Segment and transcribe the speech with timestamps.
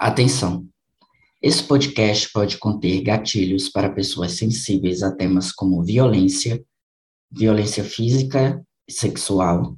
[0.00, 0.64] Atenção!
[1.42, 6.64] Esse podcast pode conter gatilhos para pessoas sensíveis a temas como violência,
[7.28, 9.76] violência física e sexual,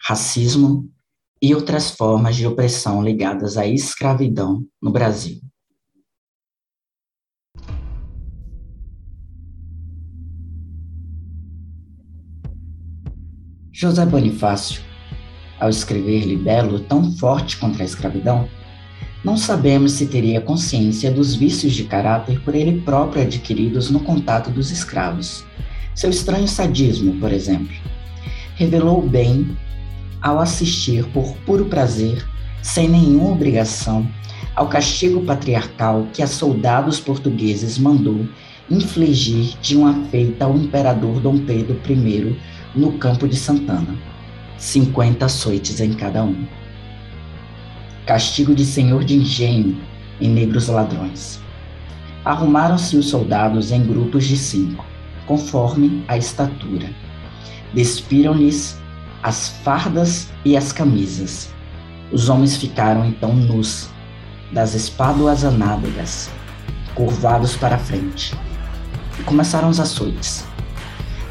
[0.00, 0.90] racismo
[1.42, 5.42] e outras formas de opressão ligadas à escravidão no Brasil.
[13.70, 14.82] José Bonifácio,
[15.60, 18.48] ao escrever Libelo tão forte contra a escravidão,
[19.26, 24.50] não sabemos se teria consciência dos vícios de caráter por ele próprio adquiridos no contato
[24.50, 25.44] dos escravos.
[25.96, 27.74] Seu estranho sadismo, por exemplo,
[28.54, 29.50] revelou bem
[30.22, 32.24] ao assistir por puro prazer,
[32.62, 34.06] sem nenhuma obrigação,
[34.54, 38.28] ao castigo patriarcal que a soldados portugueses mandou
[38.70, 42.36] infligir de uma feita ao imperador Dom Pedro I
[42.76, 43.96] no campo de Santana.
[44.56, 46.46] Cinquenta açoites em cada um
[48.06, 49.76] castigo de senhor de engenho
[50.20, 51.40] em negros ladrões.
[52.24, 54.84] Arrumaram-se os soldados em grupos de cinco,
[55.26, 56.88] conforme a estatura.
[57.74, 58.78] Despiram-lhes
[59.22, 61.52] as fardas e as camisas.
[62.12, 63.90] Os homens ficaram então nus,
[64.52, 66.30] das espáduas análogas,
[66.94, 68.32] curvados para a frente.
[69.18, 70.44] E começaram os açoites.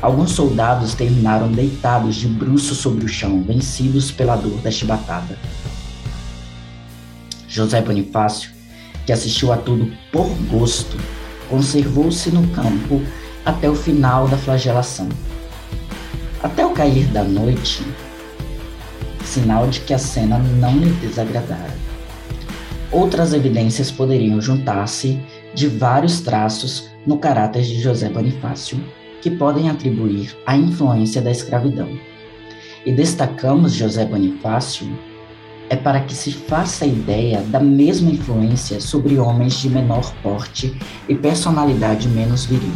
[0.02, 5.40] Alguns soldados terminaram deitados de bruços sobre o chão, vencidos pela dor da chibatada.
[7.56, 8.52] José Bonifácio,
[9.06, 10.98] que assistiu a tudo por gosto,
[11.50, 13.02] conservou-se no campo
[13.46, 15.08] até o final da flagelação.
[16.44, 17.82] Até o cair da noite,
[19.24, 21.74] sinal de que a cena não lhe desagradara.
[22.92, 25.18] Outras evidências poderiam juntar-se
[25.54, 28.84] de vários traços no caráter de José Bonifácio
[29.22, 31.88] que podem atribuir a influência da escravidão.
[32.86, 34.88] E destacamos José Bonifácio
[35.70, 40.78] é para que se faça ideia da mesma influência sobre homens de menor porte
[41.10, 42.74] e personalidade menos viril.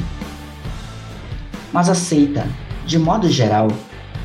[1.71, 2.47] Mas aceita,
[2.85, 3.67] de modo geral,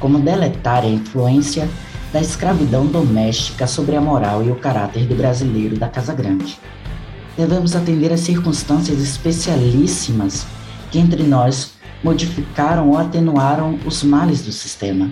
[0.01, 1.69] como deletária a influência
[2.13, 6.59] da escravidão doméstica sobre a moral e o caráter do brasileiro da Casa Grande.
[7.37, 10.47] Devemos atender às circunstâncias especialíssimas
[10.91, 11.73] que entre nós
[12.03, 15.11] modificaram ou atenuaram os males do sistema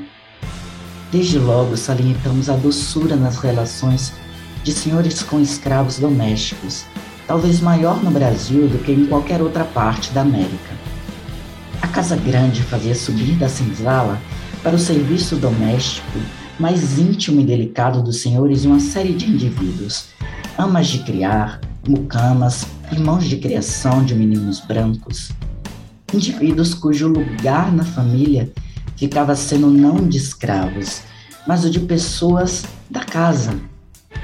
[1.12, 4.15] Desde logo salientamos a doçura nas relações
[4.65, 6.87] de senhores com escravos domésticos,
[7.27, 10.72] talvez maior no Brasil do que em qualquer outra parte da América.
[11.83, 14.19] A Casa Grande fazia subir da senzala
[14.62, 16.19] para o serviço doméstico
[16.59, 20.06] mais íntimo e delicado dos senhores uma série de indivíduos,
[20.56, 25.31] amas de criar, mucamas, irmãos de criação de meninos brancos,
[26.15, 28.51] indivíduos cujo lugar na família
[29.03, 31.03] ficava sendo não de escravos,
[31.45, 33.53] mas o de pessoas da casa,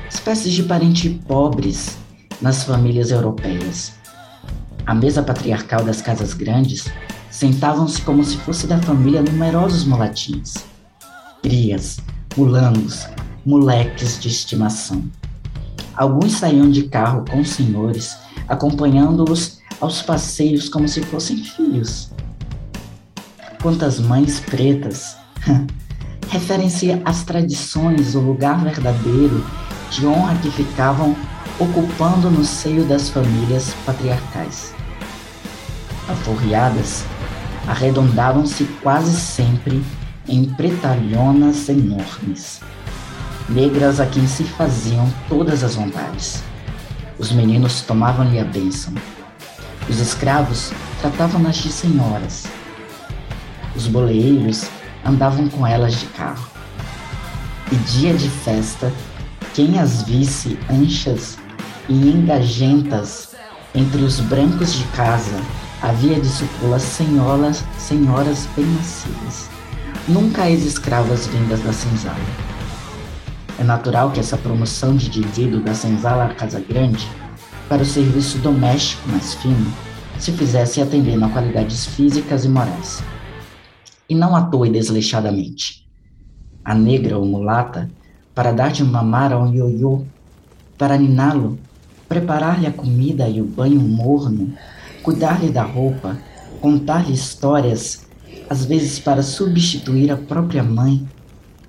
[0.09, 1.97] espécies de parentes pobres
[2.41, 3.95] nas famílias europeias.
[4.87, 6.85] À mesa patriarcal das casas grandes,
[7.29, 10.55] sentavam-se como se fosse da família numerosos molatins,
[11.43, 11.99] crias,
[12.37, 13.05] mulangos,
[13.45, 15.03] moleques de estimação.
[15.97, 18.17] Alguns saíam de carro com os senhores,
[18.47, 22.13] acompanhando-os aos passeios como se fossem filhos
[23.63, 25.17] quantas mães pretas
[26.29, 29.45] referem-se às tradições, o lugar verdadeiro
[29.91, 31.17] de honra que ficavam
[31.59, 34.75] ocupando no seio das famílias patriarcais.
[36.09, 37.05] Aforreadas,
[37.67, 39.83] arredondavam-se quase sempre
[40.29, 42.61] em pretalhonas enormes,
[43.49, 46.43] negras a quem se faziam todas as vontades.
[47.19, 48.93] Os meninos tomavam-lhe a bênção.
[49.89, 50.71] Os escravos
[51.01, 52.47] tratavam-nas de senhoras
[53.79, 54.69] os boleiros
[55.05, 56.49] andavam com elas de carro.
[57.71, 58.93] E dia de festa,
[59.55, 61.39] quem as visse anchas
[61.89, 63.37] e engajentas
[63.75, 65.41] entre os brancos de casa,
[65.81, 69.49] havia de supô-las senhoras, senhoras bem nascidas,
[70.09, 72.17] nunca ex-escravas vindas da senzala.
[73.61, 77.09] É natural que essa promoção de indivíduo da senzala à casa grande
[77.69, 79.73] para o serviço doméstico mais fino
[80.19, 83.03] se fizesse atendendo a qualidades físicas e morais
[84.09, 85.87] e não à toa e desleixadamente.
[86.65, 87.91] A negra ou mulata,
[88.35, 90.05] para dar de mamar ao ioiô,
[90.79, 91.59] para niná-lo,
[92.09, 94.55] preparar-lhe a comida e o banho morno,
[95.03, 96.19] cuidar-lhe da roupa,
[96.61, 98.07] contar-lhe histórias,
[98.49, 101.07] às vezes para substituir a própria mãe.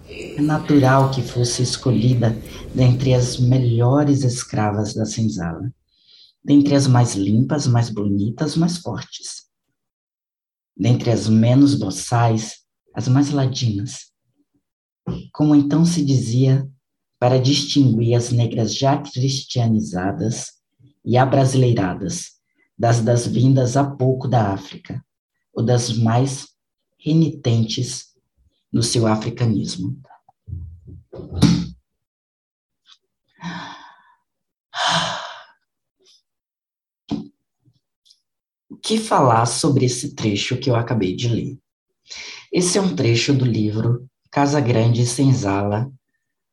[0.08, 2.38] É natural que fosse escolhida
[2.74, 5.70] dentre as melhores escravas da senzala,
[6.44, 9.39] dentre as mais limpas, mais bonitas, mais fortes
[10.80, 12.60] dentre as menos boçais,
[12.96, 14.12] as mais ladinas.
[15.34, 16.66] Como então se dizia,
[17.20, 20.54] para distinguir as negras já cristianizadas
[21.04, 22.40] e abrasileiradas
[22.78, 25.04] das das vindas há pouco da África,
[25.54, 26.48] ou das mais
[26.98, 28.14] renitentes
[28.72, 30.00] no seu africanismo.
[31.12, 31.40] O
[38.90, 41.60] que falar sobre esse trecho que eu acabei de ler?
[42.52, 45.92] Esse é um trecho do livro Casa Grande e Senzala,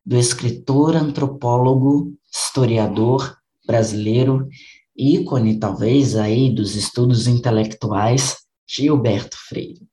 [0.04, 3.34] do escritor, antropólogo, historiador
[3.66, 4.46] brasileiro,
[4.94, 8.36] ícone talvez aí dos estudos intelectuais,
[8.68, 9.88] Gilberto Freire.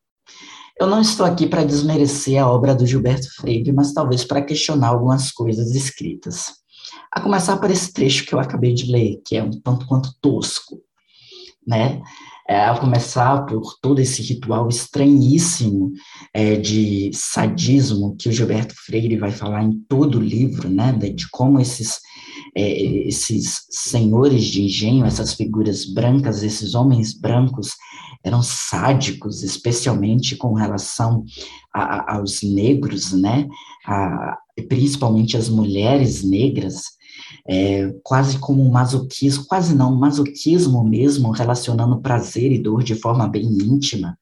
[0.78, 4.90] Eu não estou aqui para desmerecer a obra do Gilberto Freire, mas talvez para questionar
[4.90, 6.48] algumas coisas escritas.
[7.10, 10.14] A começar por esse trecho que eu acabei de ler, que é um tanto quanto
[10.20, 10.82] tosco,
[11.66, 12.02] né?
[12.48, 15.94] É, a começar por todo esse ritual estranhíssimo
[16.34, 20.92] é, de sadismo que o Gilberto Freire vai falar em todo o livro, né?
[20.92, 22.00] De, como esses
[22.56, 27.72] é, esses senhores de engenho, essas figuras brancas, esses homens brancos,
[28.24, 31.26] eram sádicos, especialmente com relação
[31.74, 33.48] a, a, aos negros, né?
[33.86, 34.38] A,
[34.70, 36.84] principalmente as mulheres negras,
[37.48, 42.96] é, quase como um masoquismo, quase não, um masoquismo mesmo, relacionando prazer e dor de
[42.96, 44.18] forma bem íntima.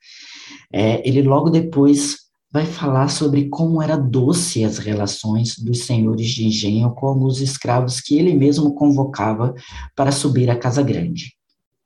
[0.74, 2.22] É, ele logo depois
[2.52, 8.02] vai falar sobre como era doce as relações dos senhores de engenho com os escravos
[8.02, 9.54] que ele mesmo convocava
[9.96, 11.34] para subir à Casa Grande.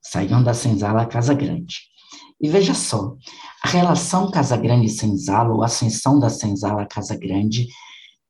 [0.01, 1.81] Saíam da senzala à Casa Grande.
[2.41, 3.15] E veja só,
[3.63, 7.67] a relação Casa Grande Senzala, ou ascensão da senzala à Casa Grande,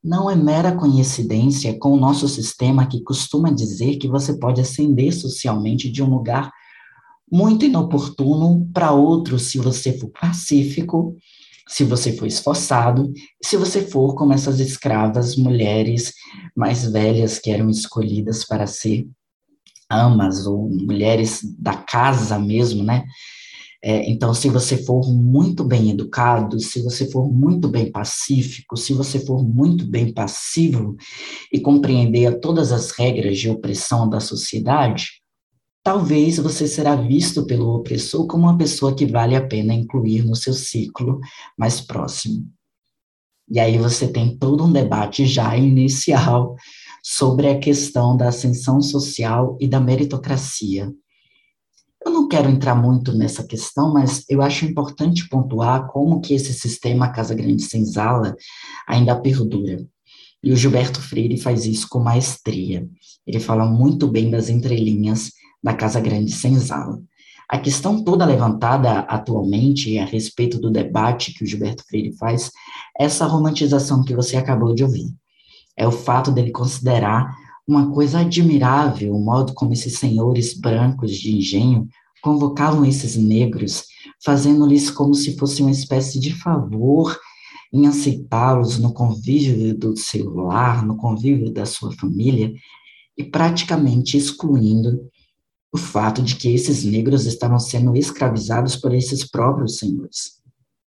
[0.05, 5.11] não é mera coincidência com o nosso sistema que costuma dizer que você pode ascender
[5.11, 6.51] socialmente de um lugar
[7.29, 11.17] muito inoportuno para outro se você for pacífico
[11.67, 13.11] se você for esforçado,
[13.43, 16.13] se você for como essas escravas mulheres
[16.55, 19.07] mais velhas que eram escolhidas para ser
[19.89, 23.03] amas ou mulheres da casa mesmo, né?
[23.87, 28.95] É, então, se você for muito bem educado, se você for muito bem pacífico, se
[28.95, 30.95] você for muito bem passivo
[31.53, 35.21] e compreender todas as regras de opressão da sociedade,
[35.83, 40.35] talvez você será visto pelo opressor como uma pessoa que vale a pena incluir no
[40.35, 41.19] seu ciclo
[41.55, 42.43] mais próximo.
[43.47, 46.55] E aí você tem todo um debate já inicial
[47.03, 50.91] sobre a questão da ascensão social e da meritocracia.
[52.25, 57.11] Não quero entrar muito nessa questão, mas eu acho importante pontuar como que esse sistema
[57.11, 58.35] Casa Grande Senzala
[58.87, 59.85] ainda perdura.
[60.43, 62.89] E o Gilberto Freire faz isso com maestria.
[63.27, 65.33] Ele fala muito bem das entrelinhas
[65.63, 66.99] da Casa Grande Senzala.
[67.47, 72.49] A questão toda levantada atualmente a respeito do debate que o Gilberto Freire faz,
[72.99, 75.13] é essa romantização que você acabou de ouvir.
[75.77, 77.31] É o fato dele considerar
[77.67, 81.87] uma coisa admirável o modo como esses senhores brancos de engenho
[82.25, 83.83] convocavam esses negros,
[84.23, 87.15] fazendo-lhes como se fosse uma espécie de favor
[87.71, 92.51] em aceitá-los no convívio do seu lar, no convívio da sua família,
[93.15, 95.07] e praticamente excluindo
[95.71, 100.41] o fato de que esses negros estavam sendo escravizados por esses próprios senhores.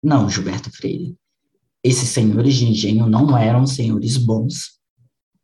[0.02, 1.18] Não, Gilberto Freire.
[1.84, 4.80] Esses senhores de engenho não eram senhores bons,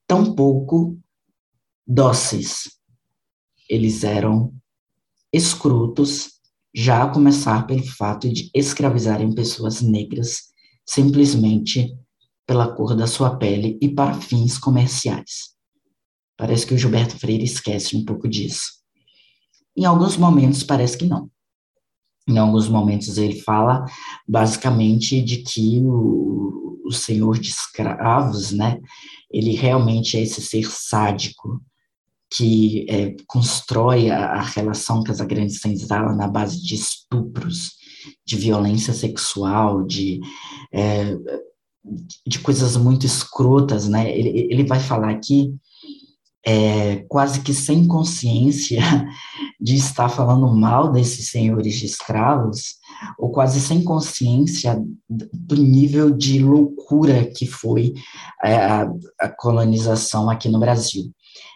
[0.07, 0.99] tampouco
[1.87, 2.79] dóceis.
[3.69, 4.55] Eles eram
[5.33, 6.33] escrutos,
[6.75, 10.53] já a começar pelo fato de escravizarem pessoas negras
[10.87, 11.95] simplesmente
[12.47, 15.53] pela cor da sua pele e para fins comerciais.
[16.37, 18.83] Parece que o Gilberto Freire esquece um pouco disso.
[19.77, 21.31] Em alguns momentos parece que não.
[22.29, 23.85] Em alguns momentos ele fala
[24.29, 28.81] basicamente de que o, o senhor de escravos, né,
[29.31, 31.61] ele realmente é esse ser sádico
[32.37, 37.73] que é, constrói a, a relação Casagrande Senzala na base de estupros,
[38.25, 40.21] de violência sexual, de,
[40.73, 41.17] é,
[42.27, 44.17] de coisas muito escrotas, né?
[44.17, 45.55] Ele, ele vai falar aqui
[46.45, 48.81] é, quase que sem consciência
[49.61, 52.77] de estar falando mal desses senhores de escravos,
[53.19, 57.95] ou quase sem consciência do nível de loucura que foi
[58.43, 61.13] é, a, a colonização aqui no Brasil.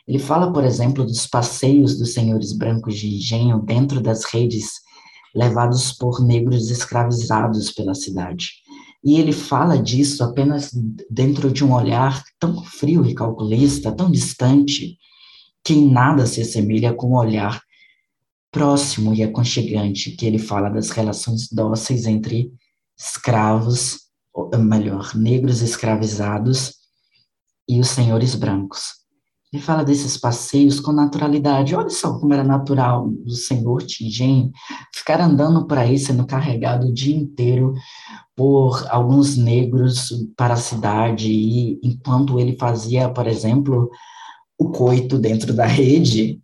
[0.07, 4.81] Ele fala, por exemplo, dos passeios dos senhores brancos de engenho dentro das redes
[5.35, 8.51] levados por negros escravizados pela cidade.
[9.05, 10.71] E ele fala disso apenas
[11.11, 14.97] dentro de um olhar tão frio e calculista, tão distante,
[15.63, 17.61] que em nada se assemelha com o olhar
[18.51, 22.53] próximo e aconchegante que ele fala das relações dóceis entre
[22.99, 26.75] escravos, ou melhor, negros escravizados
[27.69, 29.06] e os senhores brancos.
[29.53, 31.75] Ele fala desses passeios com naturalidade.
[31.75, 34.51] Olha só como era natural do senhor Tingem
[34.95, 37.73] ficar andando por aí, sendo carregado o dia inteiro
[38.35, 43.91] por alguns negros para a cidade, e enquanto ele fazia, por exemplo,
[44.59, 46.41] o coito dentro da rede,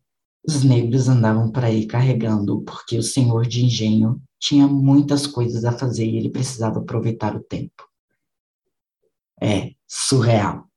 [0.47, 5.73] os negros andavam por aí carregando, porque o senhor de engenho tinha muitas coisas a
[5.73, 7.87] fazer e ele precisava aproveitar o tempo.
[9.40, 10.72] É surreal.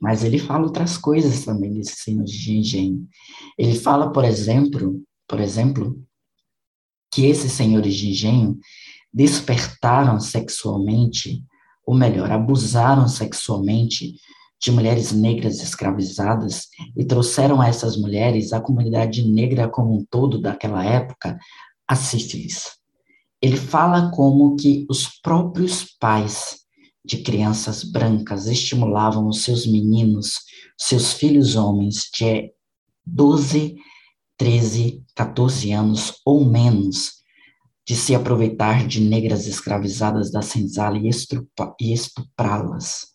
[0.00, 3.06] Mas ele fala outras coisas também desse senhor de engenho.
[3.58, 6.02] Ele fala, por exemplo, por exemplo,
[7.12, 8.58] que esses senhores de engenho
[9.12, 11.44] despertaram sexualmente,
[11.84, 14.14] ou melhor, abusaram sexualmente
[14.60, 20.40] de mulheres negras escravizadas e trouxeram a essas mulheres, a comunidade negra como um todo
[20.40, 21.38] daquela época,
[21.88, 22.76] a sífilis.
[23.42, 26.59] Ele fala como que os próprios pais
[27.04, 30.40] de crianças brancas estimulavam os seus meninos,
[30.78, 32.52] seus filhos homens de
[33.04, 33.76] 12,
[34.36, 37.20] 13, 14 anos ou menos,
[37.86, 41.08] de se aproveitar de negras escravizadas da senzala e
[41.92, 43.08] estuprá-las,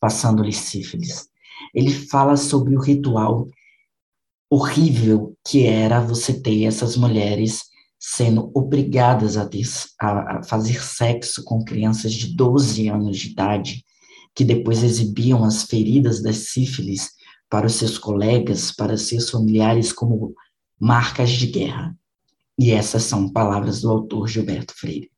[0.00, 1.28] passando-lhes sífilis.
[1.74, 3.46] Ele fala sobre o ritual
[4.50, 7.71] horrível que era você ter essas mulheres
[8.04, 9.64] sendo obrigadas a, ter,
[10.00, 13.84] a, fazer sexo com crianças de 12 anos de idade,
[14.34, 17.10] que depois exibiam as feridas das sífilis
[17.48, 20.34] para os seus colegas, para seus familiares, como
[20.80, 21.96] marcas de guerra.
[22.58, 25.08] E essas são palavras do autor Gilberto Freire.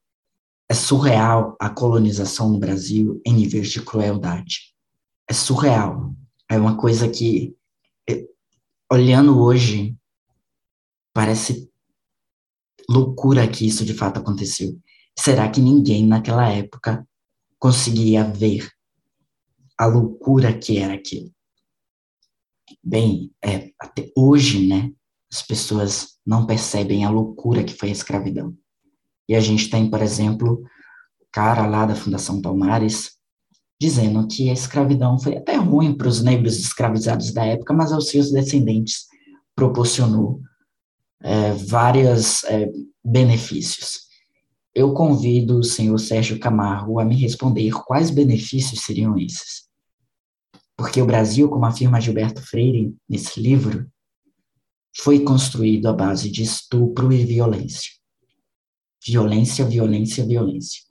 [0.68, 4.74] É surreal a colonização no Brasil em níveis de crueldade.
[5.26, 6.14] É surreal.
[6.50, 7.56] É uma coisa que,
[8.06, 8.26] é,
[8.92, 9.96] olhando hoje,
[11.14, 11.72] parece
[12.88, 14.78] loucura que isso de fato aconteceu.
[15.18, 17.06] Será que ninguém naquela época
[17.58, 18.68] conseguia ver
[19.78, 21.30] a loucura que era aquilo?
[22.82, 24.92] Bem, é, até hoje, né,
[25.32, 28.56] as pessoas não percebem a loucura que foi a escravidão.
[29.28, 30.62] E a gente tem, por exemplo,
[31.20, 33.14] o cara lá da Fundação Palmares
[33.80, 38.08] dizendo que a escravidão foi até ruim para os negros escravizados da época, mas aos
[38.08, 39.06] seus descendentes
[39.54, 40.40] proporcionou
[41.24, 42.70] é, vários é,
[43.02, 44.04] benefícios.
[44.74, 49.64] Eu convido o senhor Sérgio Camargo a me responder quais benefícios seriam esses.
[50.76, 53.88] Porque o Brasil, como afirma Gilberto Freire nesse livro,
[54.96, 57.92] foi construído à base de estupro e violência.
[59.04, 60.82] Violência, violência, violência.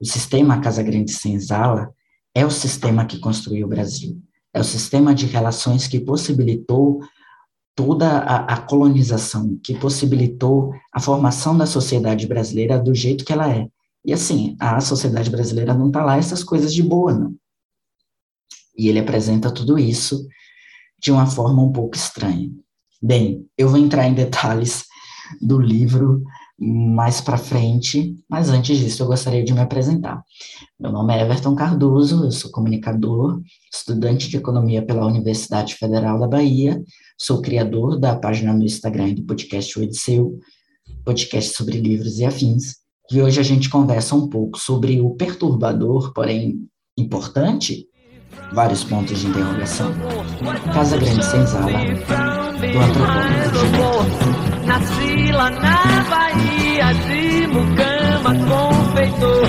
[0.00, 1.92] O sistema Casa Grande Senzala
[2.34, 4.20] é o sistema que construiu o Brasil.
[4.52, 7.00] É o sistema de relações que possibilitou
[7.74, 13.50] toda a, a, colonização, que possibilitou a formação da sociedade brasileira do jeito que ela
[13.50, 13.68] é.
[14.04, 17.34] E assim, a sociedade brasileira não está lá essas coisas de boa, não.
[18.76, 20.26] E ele apresenta tudo isso
[21.00, 22.50] de uma forma um pouco estranha.
[23.02, 24.84] Bem, eu vou entrar em detalhes
[25.40, 26.22] do livro
[26.58, 30.22] mais para frente, mas antes disso eu gostaria de me apresentar.
[30.78, 33.40] Meu nome é Everton Cardoso, eu sou comunicador,
[33.72, 36.82] estudante de economia pela Universidade Federal da Bahia,
[37.18, 40.38] sou criador da página no Instagram do podcast O Ediceu,
[41.04, 42.76] podcast sobre livros e afins,
[43.10, 46.56] e hoje a gente conversa um pouco sobre o perturbador, porém
[46.98, 47.86] importante,
[48.52, 49.92] vários pontos de interrogação,
[50.72, 59.48] Casa Grande Senzala, do antropólogo Nasci lá na Bahia de Mucama, confeitor.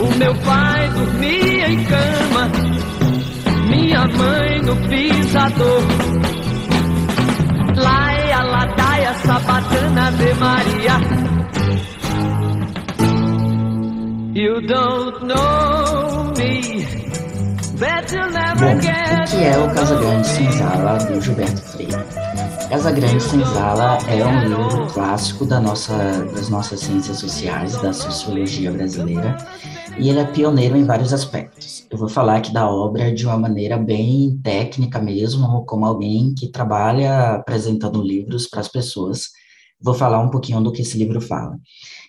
[0.00, 2.48] O meu pai dormia em cama,
[3.90, 5.82] minha mãe no pisador.
[7.76, 10.96] Laia, ladaia, sabatana, Ave Maria.
[14.32, 17.00] You don't know me.
[17.80, 22.04] Bom, o que é o Casa Grande Senzala do Gilberto Freire?
[22.68, 25.96] Casa Grande Senzala é um livro clássico da nossa,
[26.34, 29.34] das nossas ciências sociais, da sociologia brasileira,
[29.98, 31.86] e ele é pioneiro em vários aspectos.
[31.90, 36.48] Eu vou falar aqui da obra de uma maneira bem técnica mesmo, como alguém que
[36.48, 39.28] trabalha apresentando livros para as pessoas.
[39.80, 41.58] Vou falar um pouquinho do que esse livro fala.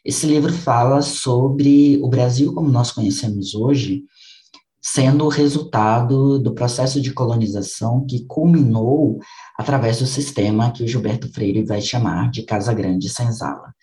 [0.06, 4.04] Esse livro fala sobre o Brasil como nós conhecemos hoje,
[4.82, 9.20] sendo o resultado do processo de colonização que culminou
[9.58, 13.74] através do sistema que o Gilberto Freire vai chamar de Casa Grande Senzala.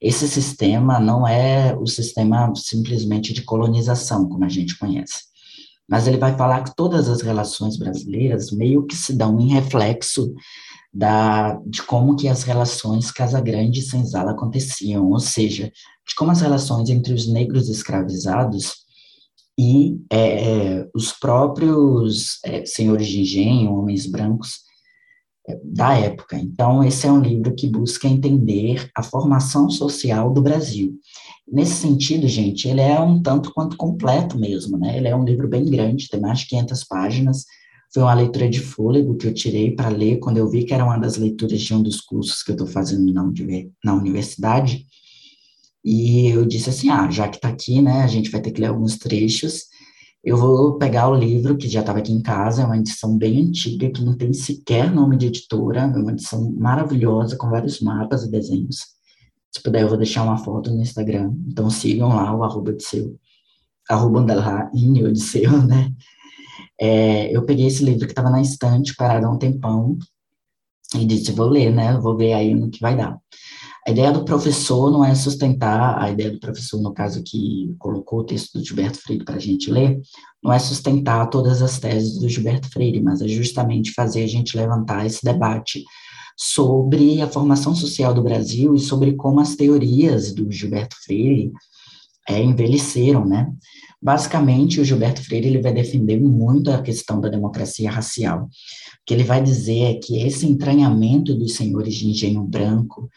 [0.00, 5.24] Esse sistema não é o sistema simplesmente de colonização, como a gente conhece,
[5.88, 10.34] mas ele vai falar que todas as relações brasileiras meio que se dão em reflexo
[10.92, 15.72] da, de como que as relações Casa Grande e Senzala aconteciam, ou seja,
[16.06, 18.84] de como as relações entre os negros escravizados
[19.58, 24.73] e é, os próprios é, senhores de engenho, homens brancos, é,
[25.62, 26.36] da época.
[26.38, 30.98] Então, esse é um livro que busca entender a formação social do Brasil.
[31.46, 34.96] Nesse sentido, gente, ele é um tanto quanto completo mesmo, né?
[34.96, 37.44] Ele é um livro bem grande, tem mais de 500 páginas.
[37.92, 40.84] Foi uma leitura de fôlego que eu tirei para ler quando eu vi que era
[40.84, 43.12] uma das leituras de um dos cursos que eu estou fazendo
[43.84, 44.86] na, universidade.
[45.84, 48.60] E eu disse assim: ah, já que está aqui, né, a gente vai ter que
[48.60, 49.64] ler alguns trechos.
[50.24, 53.42] Eu vou pegar o livro que já estava aqui em casa, é uma edição bem
[53.42, 58.24] antiga, que não tem sequer nome de editora, é uma edição maravilhosa, com vários mapas
[58.24, 58.78] e desenhos.
[59.52, 61.34] Se puder, eu vou deixar uma foto no Instagram.
[61.46, 63.18] Então sigam lá o arroba de seu,
[63.88, 65.92] arroba underline de seu, né?
[66.80, 69.98] É, eu peguei esse livro que estava na estante, parado há um tempão,
[70.94, 71.98] e disse, vou ler, né?
[71.98, 73.18] Vou ver aí no que vai dar.
[73.86, 78.20] A ideia do professor não é sustentar, a ideia do professor, no caso que colocou
[78.20, 80.00] o texto do Gilberto Freire para a gente ler,
[80.42, 84.56] não é sustentar todas as teses do Gilberto Freire, mas é justamente fazer a gente
[84.56, 85.84] levantar esse debate
[86.34, 91.52] sobre a formação social do Brasil e sobre como as teorias do Gilberto Freire
[92.26, 93.52] é, envelheceram, né?
[94.00, 98.44] Basicamente, o Gilberto Freire ele vai defender muito a questão da democracia racial.
[98.44, 98.48] O
[99.06, 103.08] que ele vai dizer é que esse entranhamento dos senhores de engenho branco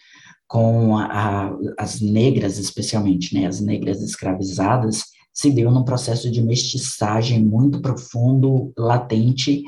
[0.48, 6.42] com a, a, as negras, especialmente, né, as negras escravizadas, se deu num processo de
[6.42, 9.62] mestiçagem muito profundo, latente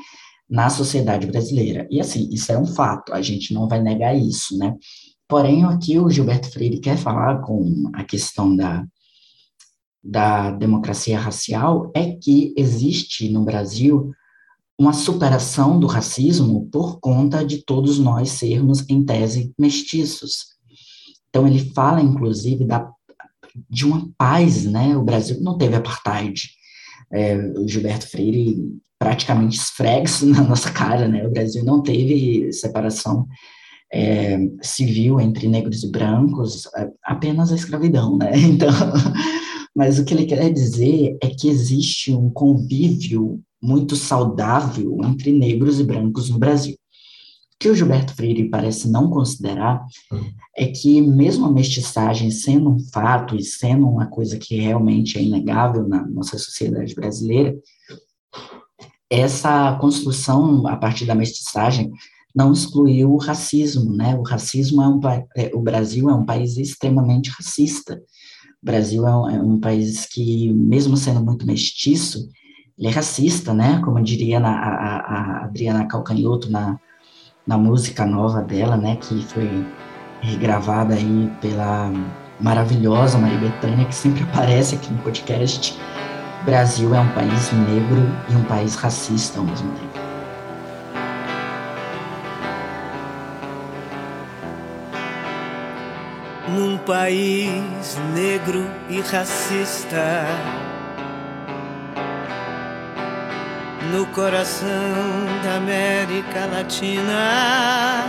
[0.48, 1.86] na sociedade brasileira.
[1.90, 4.74] E assim, isso é um fato, a gente não vai negar isso, né?
[5.28, 8.84] Porém, aqui o Gilberto Freire quer falar com a questão da,
[10.02, 14.10] da democracia racial é que existe no Brasil
[14.76, 20.56] uma superação do racismo por conta de todos nós sermos, em tese, mestiços.
[21.30, 22.90] Então, ele fala, inclusive, da,
[23.68, 24.96] de uma paz, né?
[24.96, 26.50] O Brasil não teve apartheid.
[27.12, 28.56] É, o Gilberto Freire
[28.98, 31.26] praticamente esfrega isso na nossa cara, né?
[31.26, 33.26] O Brasil não teve separação
[33.92, 38.32] é, civil entre negros e brancos, é, apenas a escravidão, né?
[38.38, 38.70] Então,
[39.74, 45.78] mas o que ele quer dizer é que existe um convívio muito saudável entre negros
[45.78, 46.76] e brancos no Brasil
[47.60, 49.84] que o Gilberto Freire parece não considerar
[50.56, 55.22] é que, mesmo a mestiçagem sendo um fato e sendo uma coisa que realmente é
[55.22, 57.54] inegável na nossa sociedade brasileira,
[59.10, 61.92] essa construção a partir da mestiçagem
[62.34, 64.16] não excluiu o racismo, né?
[64.16, 65.00] O racismo é um
[65.36, 68.00] é, o Brasil é um país extremamente racista.
[68.62, 72.26] O Brasil é um, é um país que, mesmo sendo muito mestiço,
[72.78, 73.82] ele é racista, né?
[73.84, 76.78] Como diria na, a, a Adriana Calcanhoto na
[77.50, 79.66] na música nova dela, né, que foi
[80.20, 81.90] regravada aí pela
[82.38, 85.76] maravilhosa Maria Bethânia, que sempre aparece aqui no podcast.
[86.44, 89.98] Brasil é um país negro e um país racista ao mesmo tempo.
[96.50, 100.24] Num país negro e racista
[103.90, 104.68] no coração
[105.42, 108.04] da América Latina,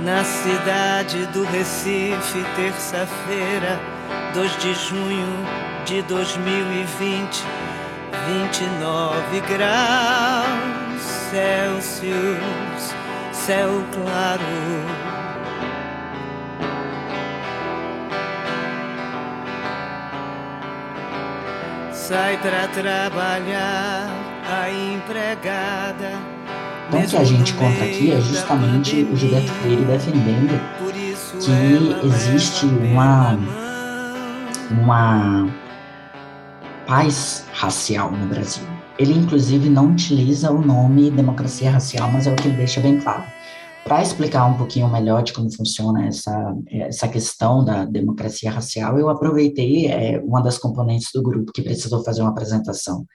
[0.00, 3.80] na cidade do Recife, terça-feira,
[4.34, 5.46] 2 de junho
[5.84, 7.44] de 2020,
[8.26, 10.76] 29 graus
[11.30, 12.94] Celsius,
[13.32, 15.05] céu claro.
[22.06, 24.08] Sai para trabalhar
[24.48, 26.12] a empregada.
[26.88, 30.60] Então, o que a gente conta aqui é justamente o Gilberto Freire defendendo
[31.44, 33.36] que existe uma,
[34.70, 35.48] uma
[36.86, 38.62] paz racial no Brasil.
[38.96, 43.00] Ele, inclusive, não utiliza o nome democracia racial, mas é o que ele deixa bem
[43.00, 43.24] claro
[43.86, 49.08] para explicar um pouquinho melhor de como funciona essa, essa questão da democracia racial, eu
[49.08, 53.06] aproveitei é, uma das componentes do grupo que precisou fazer uma apresentação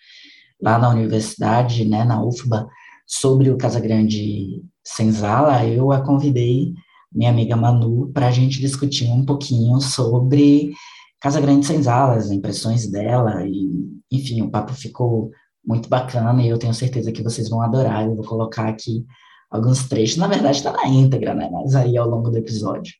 [0.61, 2.69] lá na universidade, né, na UFBA,
[3.05, 6.73] sobre o Casagrande Senzala, eu a convidei,
[7.11, 10.71] minha amiga Manu, para a gente discutir um pouquinho sobre
[11.19, 13.69] Casagrande Senzala, as impressões dela, e,
[14.09, 15.31] enfim, o papo ficou
[15.65, 19.05] muito bacana e eu tenho certeza que vocês vão adorar, eu vou colocar aqui
[19.51, 20.17] alguns trechos.
[20.17, 21.49] Na verdade, está na íntegra, né?
[21.51, 22.93] Mas aí ao longo do episódio.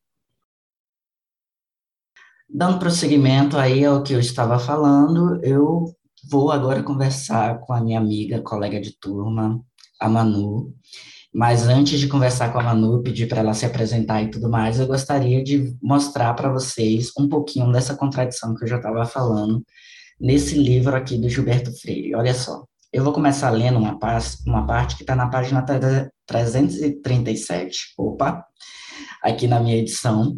[2.54, 5.96] Dando prosseguimento aí ao que eu estava falando, eu
[6.30, 9.62] vou agora conversar com a minha amiga, colega de turma,
[9.98, 10.74] a Manu.
[11.34, 14.80] Mas antes de conversar com a Manu, pedir para ela se apresentar e tudo mais,
[14.80, 19.64] eu gostaria de mostrar para vocês um pouquinho dessa contradição que eu já estava falando
[20.20, 22.14] nesse livro aqui do Gilberto Freire.
[22.16, 23.98] Olha só, eu vou começar lendo uma,
[24.46, 25.62] uma parte que está na página
[26.32, 28.46] 337, opa,
[29.22, 30.38] aqui na minha edição,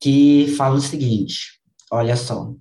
[0.00, 2.52] que fala o seguinte: olha só,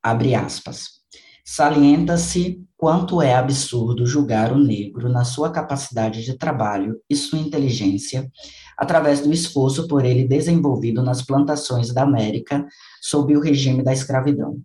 [0.00, 1.02] abre aspas.
[1.44, 8.30] Salienta-se quanto é absurdo julgar o negro na sua capacidade de trabalho e sua inteligência,
[8.78, 12.64] através do esforço por ele desenvolvido nas plantações da América
[13.00, 14.60] sob o regime da escravidão.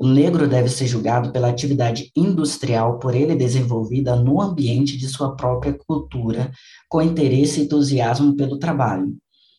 [0.00, 5.34] O negro deve ser julgado pela atividade industrial por ele desenvolvida no ambiente de sua
[5.34, 6.52] própria cultura,
[6.88, 9.12] com interesse e entusiasmo pelo trabalho.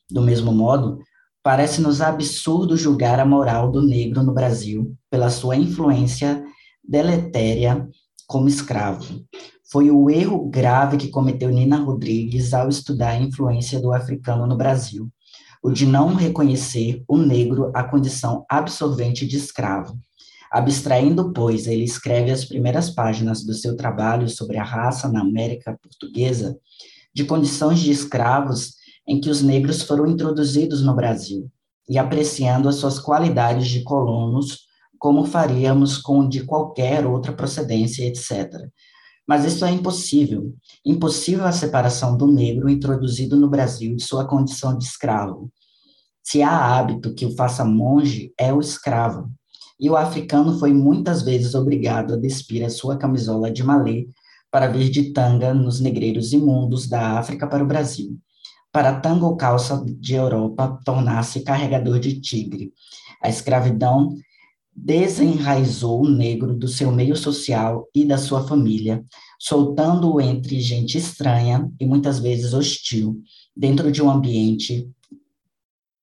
[0.10, 0.99] Do mesmo modo,
[1.43, 6.41] parece-nos absurdo julgar a moral do negro no Brasil pela sua influência
[6.82, 7.86] deletéria
[8.25, 9.25] como escravo.
[9.69, 14.56] Foi o erro grave que cometeu Nina Rodrigues ao estudar a influência do africano no
[14.56, 15.10] Brasil,
[15.62, 19.99] o de não reconhecer o negro a condição absorvente de escravo.
[20.51, 25.77] Abstraindo, pois, ele escreve as primeiras páginas do seu trabalho sobre a raça na América
[25.81, 26.57] Portuguesa,
[27.13, 28.73] de condições de escravos
[29.07, 31.49] em que os negros foram introduzidos no Brasil,
[31.88, 34.67] e apreciando as suas qualidades de colonos
[34.99, 38.51] como faríamos com de qualquer outra procedência, etc.
[39.25, 40.53] Mas isso é impossível.
[40.85, 45.51] Impossível a separação do negro introduzido no Brasil de sua condição de escravo.
[46.21, 49.31] Se há hábito que o faça monge, é o escravo.
[49.79, 54.07] E o africano foi muitas vezes obrigado a despir a sua camisola de malê
[54.51, 58.17] para vir de tanga nos negreiros imundos da África para o Brasil.
[58.71, 62.73] Para tanga ou calça de Europa tornar-se carregador de tigre.
[63.21, 64.15] A escravidão
[64.75, 69.03] desenraizou o negro do seu meio social e da sua família,
[69.39, 73.21] soltando-o entre gente estranha e muitas vezes hostil,
[73.55, 74.89] dentro de um ambiente,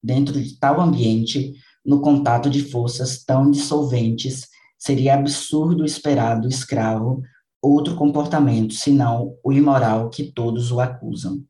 [0.03, 1.55] dentro de tal ambiente,
[1.87, 7.23] no contato de forças tão dissolventes, seria absurdo esperar do escravo
[7.63, 11.43] outro comportamento, senão o imoral que todos o acusam.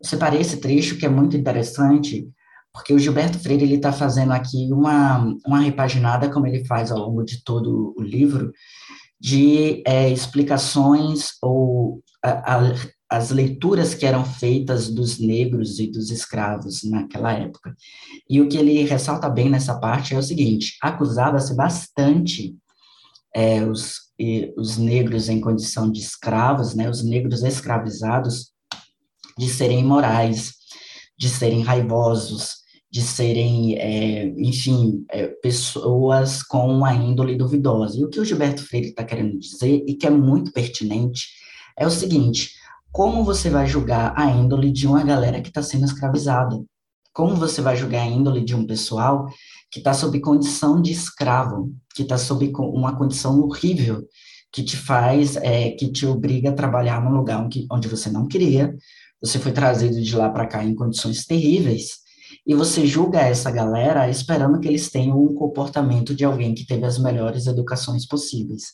[0.00, 2.28] Eu separei esse trecho que é muito interessante,
[2.72, 6.98] porque o Gilberto Freire ele está fazendo aqui uma, uma repaginada, como ele faz ao
[6.98, 8.52] longo de todo o livro,
[9.20, 12.74] de é, explicações ou a, a,
[13.16, 17.74] as leituras que eram feitas dos negros e dos escravos naquela época.
[18.28, 22.54] E o que ele ressalta bem nessa parte é o seguinte: acusava-se bastante
[23.34, 28.52] é, os, e, os negros em condição de escravos, né, os negros escravizados,
[29.38, 30.52] de serem imorais,
[31.18, 32.56] de serem raivosos,
[32.90, 37.98] de serem, é, enfim, é, pessoas com uma índole duvidosa.
[37.98, 41.26] E o que o Gilberto Freire está querendo dizer, e que é muito pertinente,
[41.78, 42.52] é o seguinte:
[42.96, 46.58] como você vai julgar a índole de uma galera que está sendo escravizada?
[47.12, 49.26] Como você vai julgar a índole de um pessoal
[49.70, 54.02] que está sob condição de escravo, que está sob uma condição horrível,
[54.50, 58.74] que te faz, é, que te obriga a trabalhar num lugar onde você não queria,
[59.20, 61.98] você foi trazido de lá para cá em condições terríveis,
[62.46, 66.86] e você julga essa galera esperando que eles tenham um comportamento de alguém que teve
[66.86, 68.72] as melhores educações possíveis.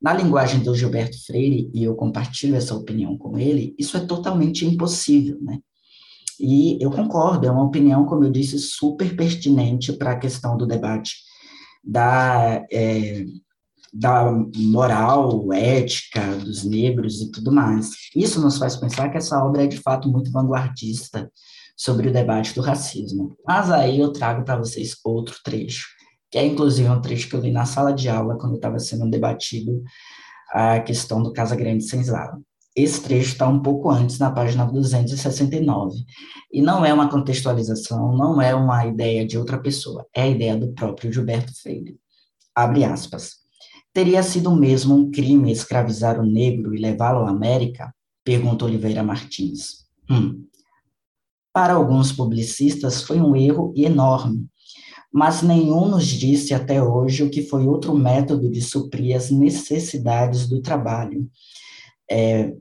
[0.00, 4.64] Na linguagem do Gilberto Freire, e eu compartilho essa opinião com ele, isso é totalmente
[4.64, 5.58] impossível, né?
[6.38, 10.66] E eu concordo, é uma opinião, como eu disse, super pertinente para a questão do
[10.66, 11.16] debate
[11.84, 13.26] da, é,
[13.92, 17.90] da moral, ética dos negros e tudo mais.
[18.16, 21.30] Isso nos faz pensar que essa obra é, de fato, muito vanguardista,
[21.76, 23.36] sobre o debate do racismo.
[23.46, 25.86] Mas aí eu trago para vocês outro trecho,
[26.30, 29.10] que é inclusive um trecho que eu li na sala de aula quando estava sendo
[29.10, 29.82] debatido
[30.52, 32.40] a questão do Casa Grande Senzala.
[32.74, 36.04] Esse trecho está um pouco antes, na página 269.
[36.52, 40.56] E não é uma contextualização, não é uma ideia de outra pessoa, é a ideia
[40.56, 41.98] do próprio Gilberto Freire.
[42.54, 43.40] Abre aspas.
[43.92, 47.92] Teria sido mesmo um crime escravizar o negro e levá-lo à América?
[48.24, 49.84] Pergunta Oliveira Martins.
[50.08, 50.44] Hum,
[51.52, 54.46] para alguns publicistas, foi um erro enorme,
[55.12, 60.48] mas nenhum nos disse até hoje o que foi outro método de suprir as necessidades
[60.48, 61.28] do trabalho.
[62.10, 62.52] É,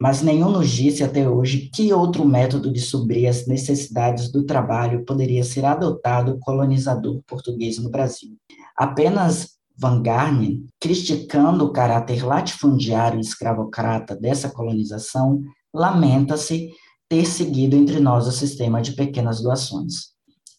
[0.00, 5.04] mas nenhum nos disse até hoje que outro método de suprir as necessidades do trabalho
[5.04, 8.34] poderia ser adotado colonizador português no Brasil.
[8.76, 16.70] Apenas Van Garnen, criticando o caráter latifundiário e escravocrata dessa colonização, lamenta-se
[17.08, 20.10] ter seguido entre nós o sistema de pequenas doações.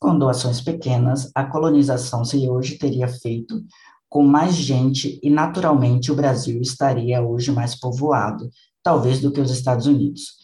[0.02, 3.64] Com doações pequenas, a colonização se hoje teria feito
[4.10, 8.50] com mais gente e, naturalmente, o Brasil estaria hoje mais povoado,
[8.82, 10.38] talvez do que os Estados Unidos.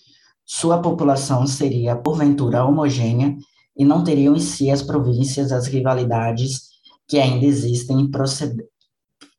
[0.45, 3.35] Sua população seria, porventura, homogênea
[3.75, 6.67] e não teriam em si as províncias as rivalidades
[7.07, 8.11] que ainda existem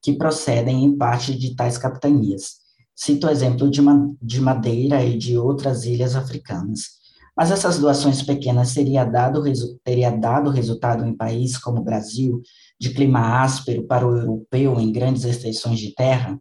[0.03, 2.57] que procedem em parte de tais capitanias.
[2.93, 3.81] Cito o exemplo de,
[4.21, 6.99] de Madeira e de outras ilhas africanas.
[7.39, 9.45] Mas essas doações pequenas seria dado,
[9.85, 12.43] teria dado resultado em países como o Brasil,
[12.81, 16.37] de clima áspero para o europeu em grandes extensões de terra?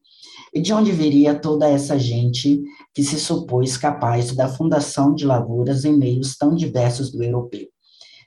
[0.52, 2.64] E de onde viria toda essa gente
[2.96, 7.68] que se supôs capaz da fundação de lavouras em meios tão diversos do europeu?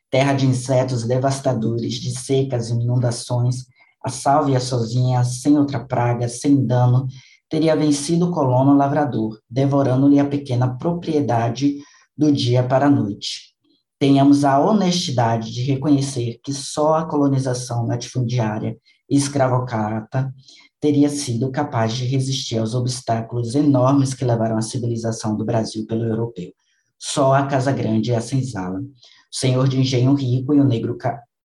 [0.08, 3.64] Terra de insetos devastadores, de secas e inundações,
[4.04, 7.08] a sálvia sozinha, sem outra praga, sem dano,
[7.48, 11.78] teria vencido o colono lavrador, devorando-lhe a pequena propriedade
[12.20, 13.54] do dia para a noite.
[13.98, 18.76] Tenhamos a honestidade de reconhecer que só a colonização latifundiária
[19.08, 20.30] e escravocrata
[20.78, 26.04] teria sido capaz de resistir aos obstáculos enormes que levaram a civilização do Brasil pelo
[26.04, 26.52] europeu.
[26.98, 28.80] Só a Casa Grande e a senzala.
[28.80, 28.84] O
[29.32, 30.98] senhor de engenho rico e o negro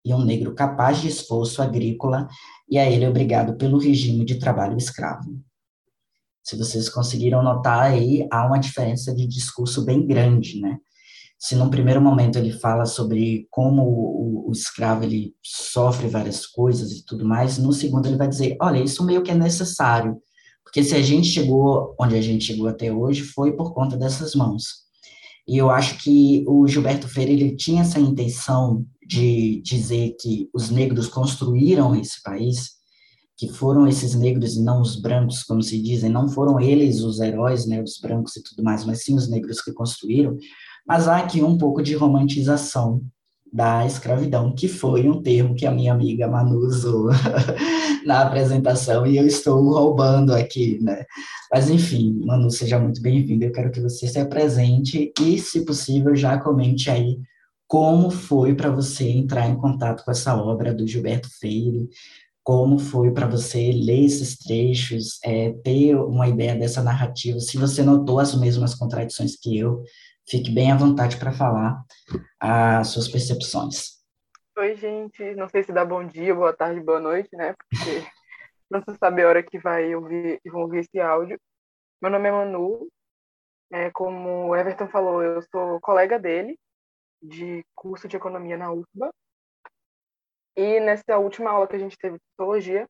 [0.03, 2.27] e um negro capaz de esforço agrícola,
[2.67, 5.39] e a ele obrigado pelo regime de trabalho escravo.
[6.43, 10.79] Se vocês conseguiram notar aí, há uma diferença de discurso bem grande, né?
[11.39, 16.93] Se num primeiro momento ele fala sobre como o, o, escravo ele sofre várias coisas
[16.93, 20.17] e tudo mais, no segundo ele vai dizer, olha, isso meio que é necessário,
[20.63, 24.35] porque se a gente chegou onde a gente chegou até hoje foi por conta dessas
[24.35, 24.83] mãos.
[25.47, 30.71] E eu acho que o Gilberto Freire ele tinha essa intenção de dizer que os
[30.71, 32.71] negros construíram esse país,
[33.43, 37.19] que foram esses negros e não os brancos, como se dizem, não foram eles os
[37.19, 40.37] heróis, né, os brancos e tudo mais, mas sim os negros que construíram.
[40.87, 43.03] Mas há aqui um pouco de romantização
[43.53, 47.09] da escravidão, que foi um termo que a minha amiga Manu usou
[48.07, 51.05] na apresentação e eu estou roubando aqui, né?
[51.53, 53.47] Mas enfim, Manu, seja muito bem-vinda.
[53.47, 57.19] Eu quero que você se apresente e, se possível, já comente aí
[57.67, 61.89] como foi para você entrar em contato com essa obra do Gilberto Freire,
[62.43, 67.83] como foi para você ler esses trechos, é, ter uma ideia dessa narrativa, se você
[67.83, 69.83] notou as mesmas contradições que eu,
[70.29, 71.83] fique bem à vontade para falar
[72.41, 74.03] as suas percepções.
[74.59, 77.71] Oi, gente, não sei se dá bom dia, boa tarde, boa noite, né, porque
[78.71, 81.41] não se sabe a hora que vai ouvir, vão ouvir esse áudio.
[82.01, 82.89] Meu nome é Manu,
[83.73, 86.59] é, como o Everton falou, eu sou colega dele,
[87.23, 89.11] de curso de economia na UFBA,
[90.57, 92.87] e nessa última aula que a gente teve de psicologia,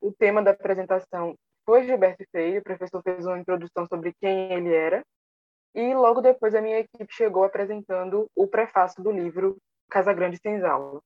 [0.00, 4.74] o tema da apresentação foi Gilberto Freire, o professor fez uma introdução sobre quem ele
[4.74, 5.04] era,
[5.74, 9.56] e logo depois a minha equipe chegou apresentando o prefácio do livro
[9.88, 11.00] Casa Grande Senzala.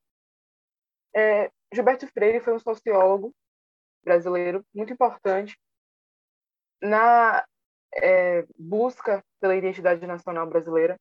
[1.15, 3.33] É, Gilberto Freire foi um sociólogo
[4.03, 5.57] brasileiro muito importante
[6.81, 7.45] na
[7.95, 10.97] é, busca pela identidade nacional brasileira,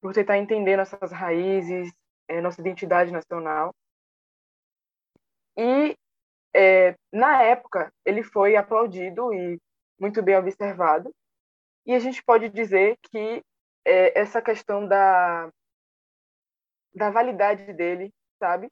[0.00, 1.92] por tentar entender nossas raízes,
[2.28, 3.74] é, nossa identidade nacional
[5.58, 5.96] e
[6.54, 9.58] é, na época ele foi aplaudido e
[9.98, 11.10] muito bem observado.
[11.84, 13.42] E a gente pode dizer que
[13.84, 15.50] é, essa questão da
[16.94, 18.68] da validade dele, sabe,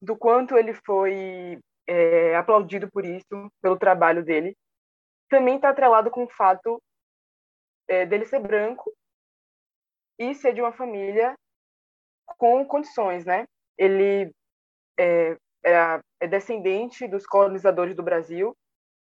[0.00, 4.56] do quanto ele foi é, aplaudido por isso, pelo trabalho dele,
[5.28, 6.80] também está atrelado com o fato
[7.88, 8.92] é, dele ser branco
[10.18, 11.34] e ser de uma família
[12.38, 13.46] com condições, né?
[13.76, 14.32] Ele
[14.98, 18.56] é, era, é descendente dos colonizadores do Brasil,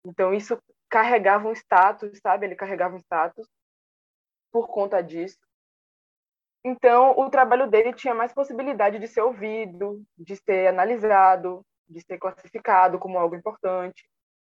[0.06, 0.58] então isso
[0.90, 2.46] carregava um status, sabe?
[2.46, 3.48] Ele carregava um status
[4.52, 5.40] por conta disso.
[6.64, 12.18] Então, o trabalho dele tinha mais possibilidade de ser ouvido, de ser analisado, de ser
[12.18, 14.08] classificado como algo importante,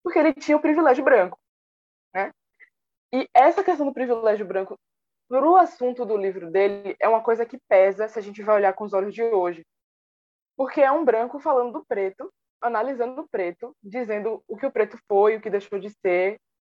[0.04, 1.40] porque ele tinha o privilégio branco,
[2.14, 2.32] né?
[3.14, 4.78] E essa questão do privilégio branco
[5.28, 8.56] para o assunto do livro dele é uma coisa que pesa se a gente vai
[8.56, 9.66] olhar com os olhos de hoje.
[10.56, 14.98] Porque é um branco falando do preto, analisando o preto, dizendo o que o preto
[15.08, 16.38] foi, o que deixou de ser,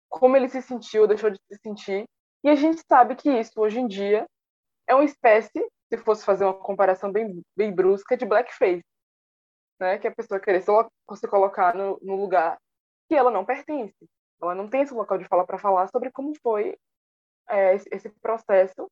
[0.10, 2.06] como ele se sentiu, deixou de se sentir.
[2.44, 4.26] E a gente sabe que isso, hoje em dia,
[4.88, 5.60] é uma espécie,
[5.90, 8.84] se fosse fazer uma comparação bem, bem brusca, de blackface.
[9.80, 9.98] Né?
[10.00, 12.58] Que a pessoa querer se colocar no, no lugar
[13.08, 14.08] que ela não pertence.
[14.42, 16.78] Ela não tem esse local de fala para falar sobre como foi
[17.50, 18.90] é, esse processo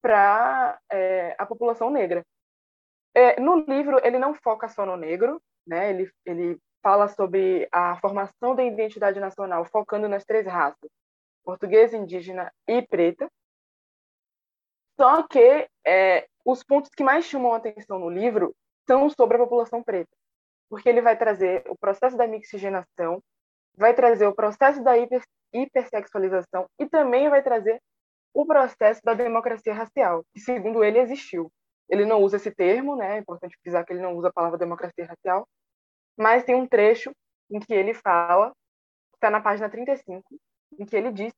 [0.00, 2.24] para é, a população negra.
[3.14, 5.90] É, no livro, ele não foca só no negro, né?
[5.90, 10.90] ele, ele fala sobre a formação da identidade nacional, focando nas três raças,
[11.44, 13.28] portuguesa, indígena e preta.
[14.98, 18.54] Só que é, os pontos que mais chamam a atenção no livro
[18.86, 20.10] são sobre a população preta,
[20.68, 23.22] porque ele vai trazer o processo da mixigenação,
[23.76, 27.80] vai trazer o processo da hiper, hipersexualização e também vai trazer
[28.34, 31.50] o processo da democracia racial, que segundo ele existiu.
[31.88, 33.16] Ele não usa esse termo, né?
[33.16, 35.48] É importante frisar que ele não usa a palavra democracia racial,
[36.16, 37.10] mas tem um trecho
[37.50, 38.52] em que ele fala,
[39.14, 40.22] está na página 35,
[40.78, 41.32] em que ele diz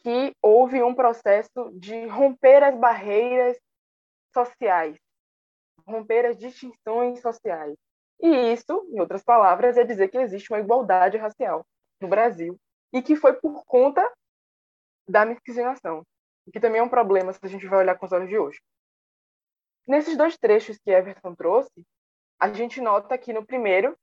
[0.00, 3.58] que houve um processo de romper as barreiras
[4.32, 4.96] sociais,
[5.86, 7.76] romper as distinções sociais.
[8.20, 11.64] E isso, em outras palavras, é dizer que existe uma igualdade racial
[12.00, 12.58] no Brasil
[12.92, 14.08] e que foi por conta
[15.08, 16.04] da miscigenação,
[16.52, 18.60] que também é um problema se a gente vai olhar com os olhos de hoje.
[19.88, 21.82] Nesses dois trechos que Everton trouxe,
[22.38, 23.96] a gente nota que no primeiro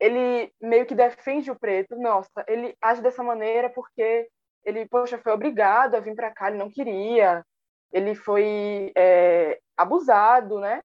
[0.00, 4.28] ele meio que defende o preto, nossa, ele age dessa maneira porque
[4.64, 7.44] ele, poxa, foi obrigado a vir para cá, ele não queria,
[7.92, 10.80] ele foi é, abusado, né?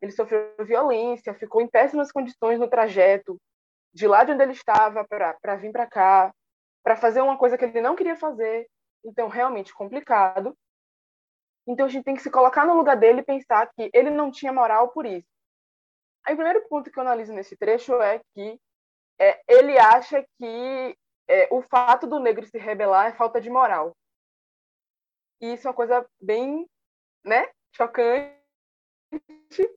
[0.00, 3.36] Ele sofreu violência, ficou em péssimas condições no trajeto,
[3.92, 6.32] de lá de onde ele estava para vir para cá,
[6.82, 8.66] para fazer uma coisa que ele não queria fazer.
[9.04, 10.56] Então, realmente complicado.
[11.66, 14.30] Então, a gente tem que se colocar no lugar dele e pensar que ele não
[14.30, 15.26] tinha moral por isso.
[16.24, 18.60] Aí, o primeiro ponto que eu analiso nesse trecho é que
[19.18, 20.96] é, ele acha que
[21.28, 23.96] é, o fato do negro se rebelar é falta de moral.
[25.40, 26.68] E isso é uma coisa bem
[27.24, 28.36] né, chocante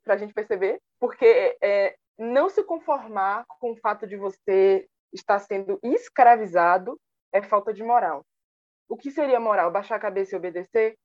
[0.03, 5.39] para a gente perceber, porque é, não se conformar com o fato de você estar
[5.39, 6.99] sendo escravizado
[7.31, 8.25] é falta de moral.
[8.87, 9.71] O que seria moral?
[9.71, 10.97] Baixar a cabeça e obedecer?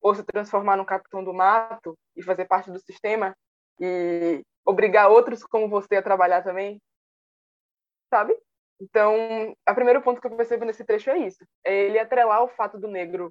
[0.00, 3.34] Ou se transformar num capitão do mato e fazer parte do sistema
[3.78, 6.80] e obrigar outros como você a trabalhar também?
[8.12, 8.36] Sabe?
[8.80, 12.48] Então, o primeiro ponto que eu percebo nesse trecho é isso: é ele atrelar o
[12.48, 13.30] fato do negro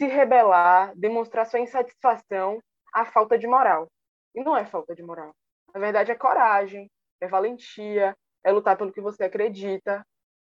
[0.00, 2.58] se rebelar, demonstrar sua insatisfação
[2.94, 3.86] à falta de moral.
[4.34, 5.34] E não é falta de moral.
[5.74, 10.02] Na verdade, é coragem, é valentia, é lutar pelo que você acredita.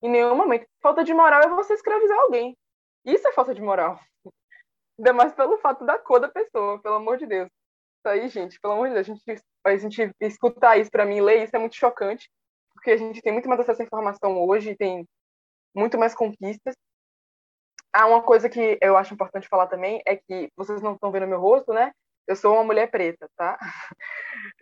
[0.00, 0.64] Em nenhum momento.
[0.80, 2.56] Falta de moral é você escravizar alguém.
[3.04, 3.98] Isso é falta de moral.
[4.98, 7.48] Ainda mais pelo fato da cor da pessoa, pelo amor de Deus.
[7.48, 11.20] Isso aí, gente, pelo amor de Deus, a gente, a gente escutar isso para mim,
[11.20, 12.28] ler isso é muito chocante,
[12.74, 15.06] porque a gente tem muito mais acesso à informação hoje, tem
[15.74, 16.74] muito mais conquistas.
[17.92, 21.26] Ah, uma coisa que eu acho importante falar também é que vocês não estão vendo
[21.26, 21.92] meu rosto, né?
[22.26, 23.58] eu sou uma mulher preta, tá?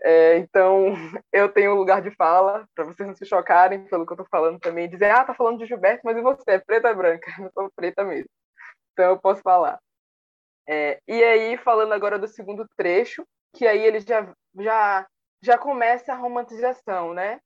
[0.02, 0.94] É, então,
[1.32, 4.58] eu tenho lugar de fala, para vocês não se chocarem pelo que eu tô falando
[4.60, 7.26] também, dizer, ah, tá falando de Gilberto, mas e você, é preta ou branca?
[7.40, 8.28] Eu sou preta mesmo.
[8.92, 9.78] Então, eu posso falar.
[10.68, 15.06] É, e aí, falando agora do segundo trecho, que aí ele já, já,
[15.42, 17.40] já começa a romantização, né?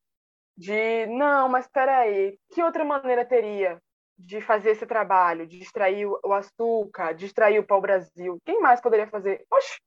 [0.57, 3.81] De, não, mas espera aí, que outra maneira teria
[4.16, 8.38] de fazer esse trabalho, de extrair o açúcar, de extrair o pau-brasil?
[8.44, 9.44] Quem mais poderia fazer?
[9.50, 9.81] Oxe,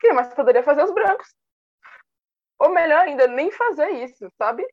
[0.00, 1.28] quem mais poderia fazer os brancos?
[2.58, 4.64] Ou melhor ainda, nem fazer isso, sabe?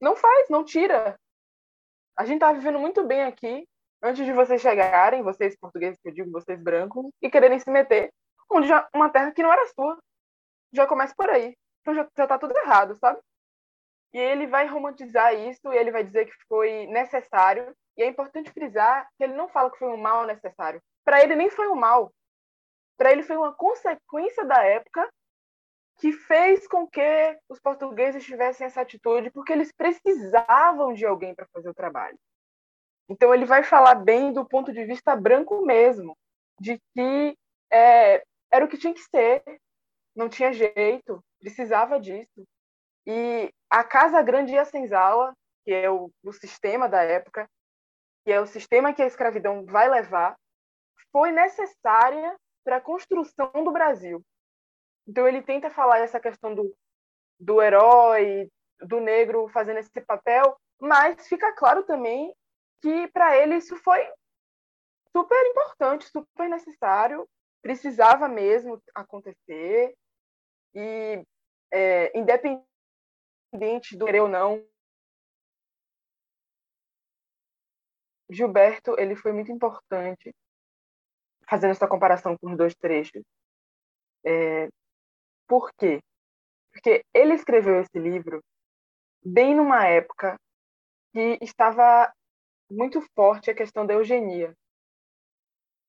[0.00, 1.18] Não faz, não tira.
[2.16, 3.66] A gente tá vivendo muito bem aqui,
[4.06, 8.12] antes de vocês chegarem, vocês portugueses, eu digo, vocês brancos, e quererem se meter
[8.50, 9.98] onde já, uma terra que não era sua.
[10.72, 11.56] Já começa por aí.
[11.80, 13.18] Então já, já tá tudo errado, sabe?
[14.12, 17.74] E ele vai romantizar isso e ele vai dizer que foi necessário.
[17.96, 20.80] E é importante frisar que ele não fala que foi um mal necessário.
[21.04, 22.12] Para ele nem foi um mal
[22.96, 25.08] para ele foi uma consequência da época
[25.98, 31.46] que fez com que os portugueses tivessem essa atitude, porque eles precisavam de alguém para
[31.52, 32.18] fazer o trabalho.
[33.08, 36.16] Então ele vai falar bem do ponto de vista branco mesmo,
[36.60, 37.38] de que
[37.70, 39.42] é, era o que tinha que ser,
[40.14, 42.44] não tinha jeito, precisava disso.
[43.06, 45.32] E a Casa Grande e a Senzala,
[45.64, 47.48] que é o, o sistema da época,
[48.24, 50.36] que é o sistema que a escravidão vai levar,
[51.12, 54.20] foi necessária para a construção do Brasil.
[55.06, 56.74] Então ele tenta falar essa questão do,
[57.38, 62.34] do herói, do negro fazendo esse papel, mas fica claro também
[62.80, 64.00] que para ele isso foi
[65.12, 67.26] super importante, super necessário,
[67.62, 69.94] precisava mesmo acontecer
[70.74, 71.24] e
[71.72, 72.66] é, independente
[73.96, 74.64] do querer ou não,
[78.30, 80.34] Gilberto ele foi muito importante
[81.48, 83.22] fazendo essa comparação com os dois trechos.
[84.24, 84.68] É,
[85.46, 86.00] por quê?
[86.72, 88.42] Porque ele escreveu esse livro
[89.24, 90.36] bem numa época
[91.12, 92.12] que estava
[92.70, 94.54] muito forte a questão da eugenia,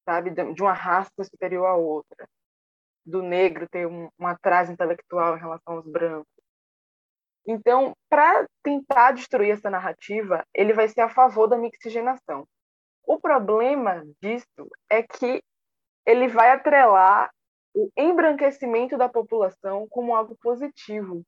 [0.06, 2.28] sabe, de uma raça superior à outra,
[3.06, 6.28] do negro ter um, um atraso intelectual em relação aos brancos.
[7.46, 12.46] Então, para tentar destruir essa narrativa, ele vai ser a favor da mixigenação.
[13.06, 15.42] O problema disso é que
[16.06, 17.32] ele vai atrelar
[17.74, 21.24] o embranquecimento da população como algo positivo,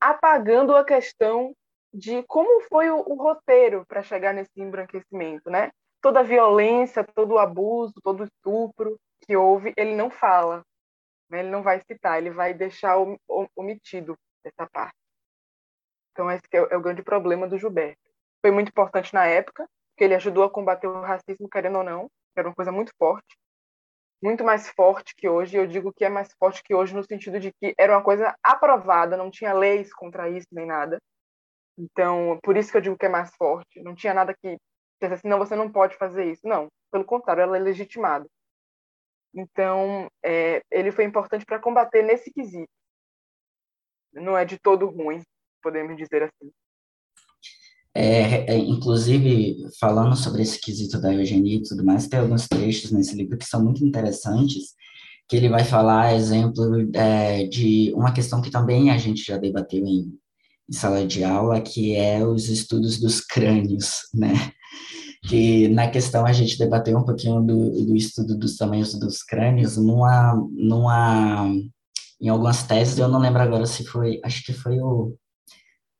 [0.00, 1.54] apagando a questão
[1.92, 5.70] de como foi o, o roteiro para chegar nesse embranquecimento, né?
[6.00, 10.64] toda a violência, todo o abuso, todo o estupro que houve, ele não fala,
[11.28, 11.40] né?
[11.40, 12.96] ele não vai citar, ele vai deixar
[13.54, 14.96] omitido essa parte.
[16.12, 18.00] Então, esse é, é o grande problema do Gilberto.
[18.40, 22.06] Foi muito importante na época, porque ele ajudou a combater o racismo, querendo ou não,
[22.06, 23.36] que era uma coisa muito forte,
[24.22, 25.56] muito mais forte que hoje.
[25.56, 28.34] Eu digo que é mais forte que hoje no sentido de que era uma coisa
[28.42, 30.98] aprovada, não tinha leis contra isso nem nada.
[31.80, 33.82] Então, por isso que eu digo que é mais forte.
[33.82, 34.58] Não tinha nada que
[35.00, 36.46] dissesse assim, não, você não pode fazer isso.
[36.46, 38.26] Não, pelo contrário, ela é legitimada.
[39.34, 42.68] Então, é, ele foi importante para combater nesse quesito.
[44.12, 45.22] Não é de todo ruim,
[45.62, 46.52] podemos dizer assim.
[47.94, 52.92] É, é, inclusive, falando sobre esse quesito da eugenia e tudo mais, tem alguns trechos
[52.92, 54.74] nesse livro que são muito interessantes,
[55.28, 56.62] que ele vai falar, exemplo,
[56.94, 60.19] é, de uma questão que também a gente já debateu em,
[60.70, 64.52] em sala de aula, que é os estudos dos crânios, né?
[65.26, 69.76] que na questão a gente debateu um pouquinho do, do estudo dos tamanhos dos crânios
[69.76, 71.46] numa, numa,
[72.20, 75.14] em algumas teses, eu não lembro agora se foi, acho que foi o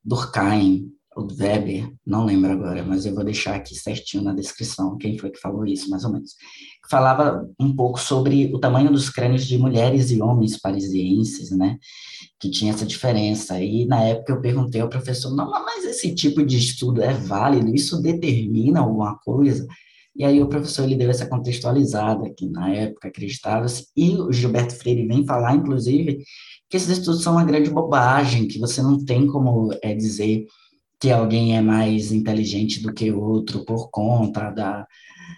[0.03, 5.19] Durkheim, o Weber, não lembro agora, mas eu vou deixar aqui certinho na descrição quem
[5.19, 6.37] foi que falou isso, mais ou menos.
[6.89, 11.79] Falava um pouco sobre o tamanho dos crânios de mulheres e homens parisienses, né?
[12.39, 13.61] Que tinha essa diferença.
[13.61, 17.75] E na época eu perguntei ao professor: não, mas esse tipo de estudo é válido?
[17.75, 19.67] Isso determina alguma coisa?
[20.15, 24.75] E aí o professor ele deu essa contextualizada, que na época acreditava-se, e o Gilberto
[24.75, 26.19] Freire vem falar, inclusive,
[26.69, 30.47] que esses estudos são uma grande bobagem, que você não tem como é, dizer
[31.01, 34.87] que alguém é mais inteligente do que outro por conta da,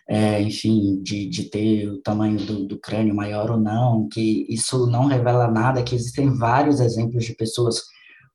[0.09, 4.87] é, enfim, de, de ter o tamanho do, do crânio maior ou não, que isso
[4.87, 7.83] não revela nada, que existem vários exemplos de pessoas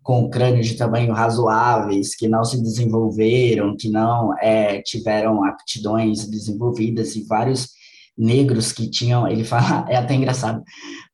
[0.02, 7.14] com crânios de tamanho razoáveis, que não se desenvolveram, que não é, tiveram aptidões desenvolvidas,
[7.18, 7.77] e vários
[8.18, 10.64] negros que tinham, ele fala, é até engraçado,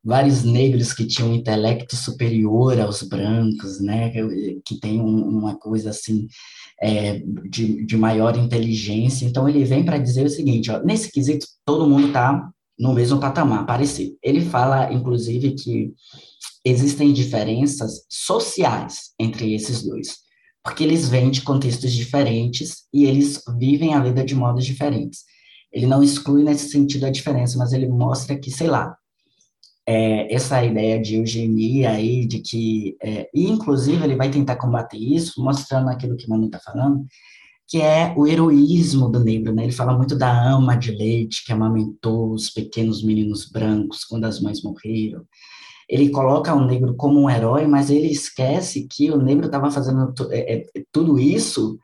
[0.04, 4.12] vários negros que tinham um intelecto superior aos brancos, né,
[4.66, 6.28] que tem um, uma coisa assim,
[6.82, 11.46] é, de, de maior inteligência, então ele vem para dizer o seguinte, ó, nesse quesito
[11.66, 14.18] todo mundo está no mesmo patamar, parecido.
[14.22, 15.94] Ele fala, inclusive, que
[16.66, 20.18] existem diferenças sociais entre esses dois,
[20.64, 25.24] porque eles vêm de contextos diferentes e eles vivem a vida de modos diferentes.
[25.74, 28.96] Ele não exclui nesse sentido a diferença, mas ele mostra que, sei lá,
[29.86, 34.98] é, essa ideia de eugenia aí, de que, é, e inclusive ele vai tentar combater
[34.98, 37.06] isso, mostrando aquilo que o Manu está falando,
[37.68, 39.64] que é o heroísmo do negro, né?
[39.64, 44.40] Ele fala muito da ama de leite que amamentou os pequenos meninos brancos quando as
[44.40, 45.24] mães morreram.
[45.90, 50.14] Ele coloca o negro como um herói, mas ele esquece que o negro estava fazendo
[50.32, 51.78] é, é, tudo isso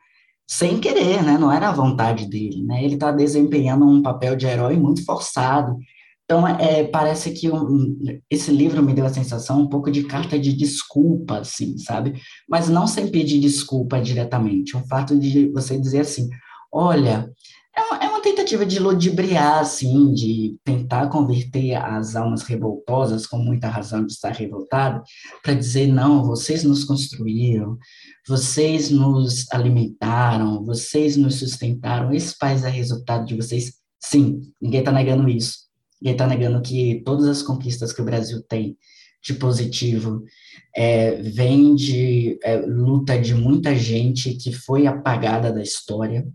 [0.50, 1.38] sem querer, né?
[1.38, 2.82] Não era a vontade dele, né?
[2.82, 5.78] Ele está desempenhando um papel de herói muito forçado.
[6.24, 7.96] Então, é, parece que um,
[8.28, 12.20] esse livro me deu a sensação um pouco de carta de desculpa, assim, sabe?
[12.48, 14.76] Mas não sem pedir desculpa diretamente.
[14.76, 16.28] O fato de você dizer assim,
[16.72, 17.30] olha,
[18.20, 24.12] uma, tentativa de ludibriar, assim, de tentar converter as almas revoltosas, com muita razão de
[24.12, 25.02] estar revoltada,
[25.42, 27.78] para dizer, não, vocês nos construíram,
[28.28, 33.72] vocês nos alimentaram, vocês nos sustentaram, esse país é resultado de vocês.
[33.98, 35.70] Sim, ninguém está negando isso.
[36.00, 38.76] Ninguém está negando que todas as conquistas que o Brasil tem
[39.22, 40.22] de positivo
[40.74, 46.26] é, vem de é, luta de muita gente que foi apagada da história,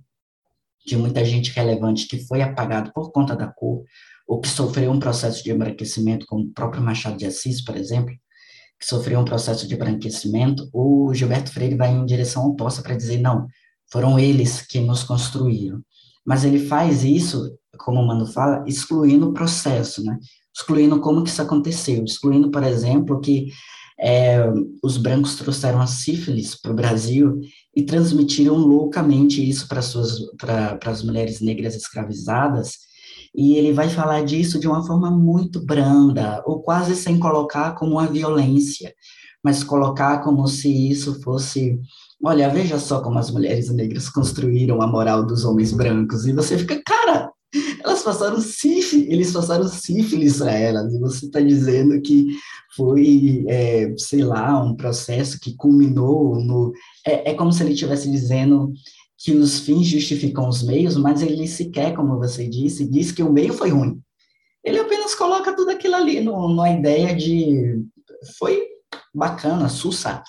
[0.86, 3.84] de muita gente relevante que foi apagado por conta da cor,
[4.28, 8.14] ou que sofreu um processo de embranquecimento, como o próprio Machado de Assis, por exemplo,
[8.80, 13.20] que sofreu um processo de embranquecimento, o Gilberto Freire vai em direção oposta para dizer,
[13.20, 13.48] não,
[13.92, 15.82] foram eles que nos construíram.
[16.26, 20.18] Mas ele faz isso, como o Mano fala, excluindo o processo, né?
[20.56, 23.48] Excluindo como que isso aconteceu, excluindo, por exemplo, que
[24.00, 24.44] é,
[24.84, 27.40] os brancos trouxeram a sífilis para o Brasil
[27.76, 29.80] e transmitiram loucamente isso para
[30.86, 32.86] as mulheres negras escravizadas,
[33.34, 37.94] e ele vai falar disso de uma forma muito branda, ou quase sem colocar como
[37.94, 38.94] uma violência,
[39.44, 41.80] mas colocar como se isso fosse.
[42.24, 46.58] Olha, veja só como as mulheres negras construíram a moral dos homens brancos, e você
[46.58, 47.30] fica, cara,
[48.06, 52.38] passaram sífilis, eles passaram sífilis para elas, e você está dizendo que
[52.76, 56.72] foi, é, sei lá, um processo que culminou no.
[57.06, 58.72] É, é como se ele estivesse dizendo
[59.18, 63.34] que os fins justificam os meios, mas ele sequer, como você disse, diz que o
[63.34, 64.00] meio foi ruim.
[64.64, 67.84] Ele apenas coloca tudo aquilo ali no, numa ideia de
[68.38, 68.62] foi
[69.14, 70.24] bacana, sussa.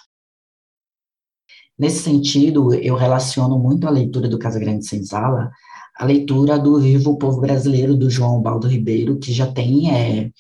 [1.79, 5.51] Nesse sentido, eu relaciono muito a leitura do Casa Grande Senzala
[5.99, 10.31] a leitura do Vivo o Povo Brasileiro, do João Baldo Ribeiro, que já tem, é,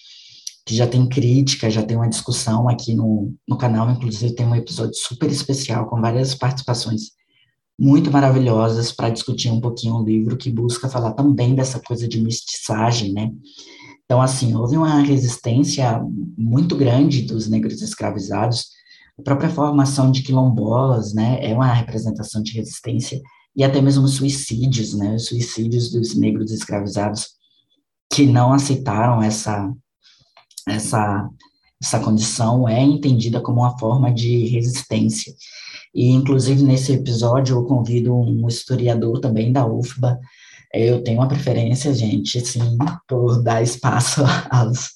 [0.64, 4.54] que já tem crítica, já tem uma discussão aqui no, no canal, inclusive tem um
[4.54, 7.16] episódio super especial com várias participações
[7.78, 12.20] muito maravilhosas para discutir um pouquinho o livro que busca falar também dessa coisa de
[12.20, 13.30] mestiçagem, né?
[14.04, 16.00] Então, assim, houve uma resistência
[16.38, 18.66] muito grande dos negros escravizados,
[19.18, 23.20] a própria formação de quilombolas, né, é uma representação de resistência,
[23.56, 27.28] e até mesmo suicídios, né, os suicídios dos negros escravizados
[28.12, 29.72] que não aceitaram essa,
[30.68, 31.28] essa,
[31.82, 35.34] essa condição é entendida como uma forma de resistência.
[35.94, 40.20] E, inclusive, nesse episódio, eu convido um historiador também da UFBA.
[40.72, 42.76] Eu tenho uma preferência, gente, sim,
[43.08, 44.90] por dar espaço aos,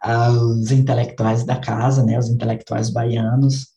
[0.00, 3.73] aos intelectuais da casa, né, os intelectuais baianos,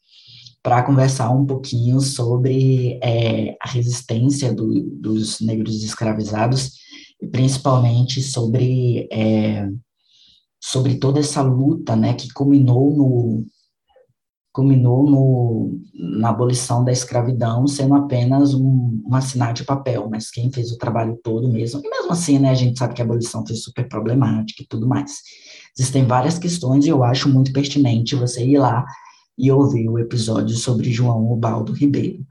[0.67, 6.73] para conversar um pouquinho sobre é, a resistência do, dos negros escravizados,
[7.21, 9.65] e principalmente sobre, é,
[10.61, 13.45] sobre toda essa luta né, que culminou no,
[14.51, 15.79] culminou no,
[16.19, 20.77] na abolição da escravidão, sendo apenas um, um assinar de papel, mas quem fez o
[20.77, 23.87] trabalho todo mesmo, e mesmo assim, né, a gente sabe que a abolição foi super
[23.87, 25.13] problemática e tudo mais.
[25.79, 28.85] Existem várias questões e eu acho muito pertinente você ir lá
[29.37, 32.25] e ouvir o episódio sobre João Ubaldo Ribeiro.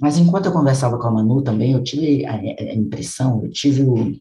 [0.00, 4.12] Mas enquanto eu conversava com a Manu também, eu tive a, impressão, eu tive o.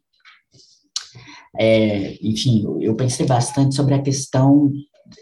[1.60, 4.72] É, enfim, eu pensei bastante sobre a questão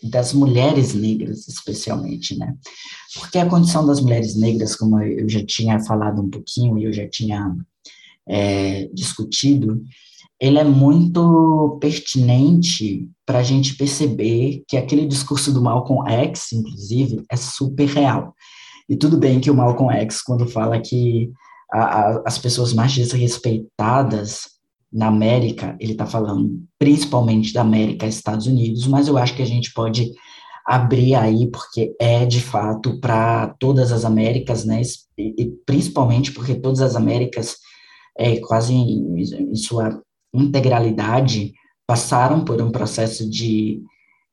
[0.04, 2.56] das mulheres negras, especialmente, né?
[3.16, 6.94] Porque a condição das mulheres negras, como eu já tinha falado um pouquinho e eu
[6.94, 7.56] já tinha
[8.28, 9.82] é, discutido,
[10.40, 17.24] ele é muito pertinente para a gente perceber que aquele discurso do Malcolm X, inclusive,
[17.30, 18.34] é super real.
[18.88, 21.30] E tudo bem que o Malcolm X, quando fala que
[21.72, 24.48] a, a, as pessoas mais desrespeitadas
[24.92, 29.44] na América, ele está falando principalmente da América e Estados Unidos, mas eu acho que
[29.44, 30.12] a gente pode
[30.66, 34.82] abrir aí, porque é de fato para todas as Américas, né?
[35.18, 37.58] E, e, principalmente porque todas as Américas,
[38.18, 40.02] é, quase em, em sua
[40.34, 41.54] integralidade
[41.88, 43.82] passaram por um processo de,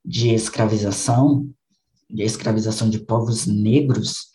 [0.04, 1.48] de escravização,
[2.08, 4.30] de escravização de povos negros,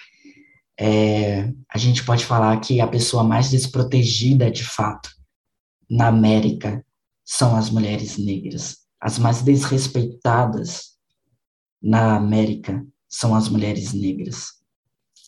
[0.79, 5.09] é, a gente pode falar que a pessoa mais desprotegida de fato
[5.87, 6.83] na América
[7.23, 8.77] são as mulheres negras.
[8.99, 10.97] As mais desrespeitadas
[11.81, 14.53] na América são as mulheres negras.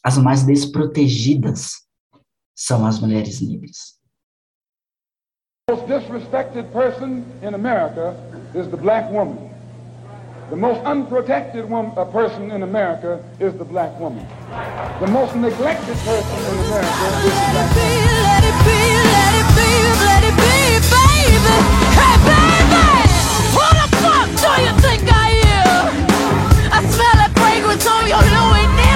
[0.03, 1.83] As mais desprotegidas
[2.55, 3.92] são as mulheres negras.
[5.73, 8.15] Most disrespected person in America
[8.53, 9.49] is the black woman.
[10.51, 14.23] The most unprotected uh, person in America is the black woman.
[14.99, 18.03] The most neglected person in America is the black woman.
[24.43, 25.89] Do you think I am?
[26.71, 28.92] I smell fragrance on your Louis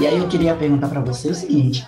[0.00, 1.86] E aí eu queria perguntar para você o seguinte: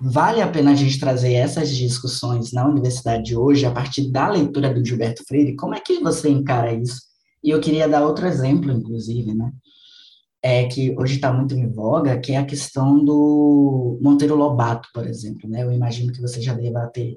[0.00, 4.28] vale a pena a gente trazer essas discussões na universidade de hoje a partir da
[4.28, 5.54] leitura do Gilberto Freire?
[5.54, 7.00] Como é que você encara isso?
[7.42, 9.52] E eu queria dar outro exemplo, inclusive, né?
[10.42, 15.06] É que hoje está muito em voga, que é a questão do Monteiro Lobato, por
[15.06, 15.62] exemplo, né?
[15.62, 17.16] Eu imagino que você já deva ter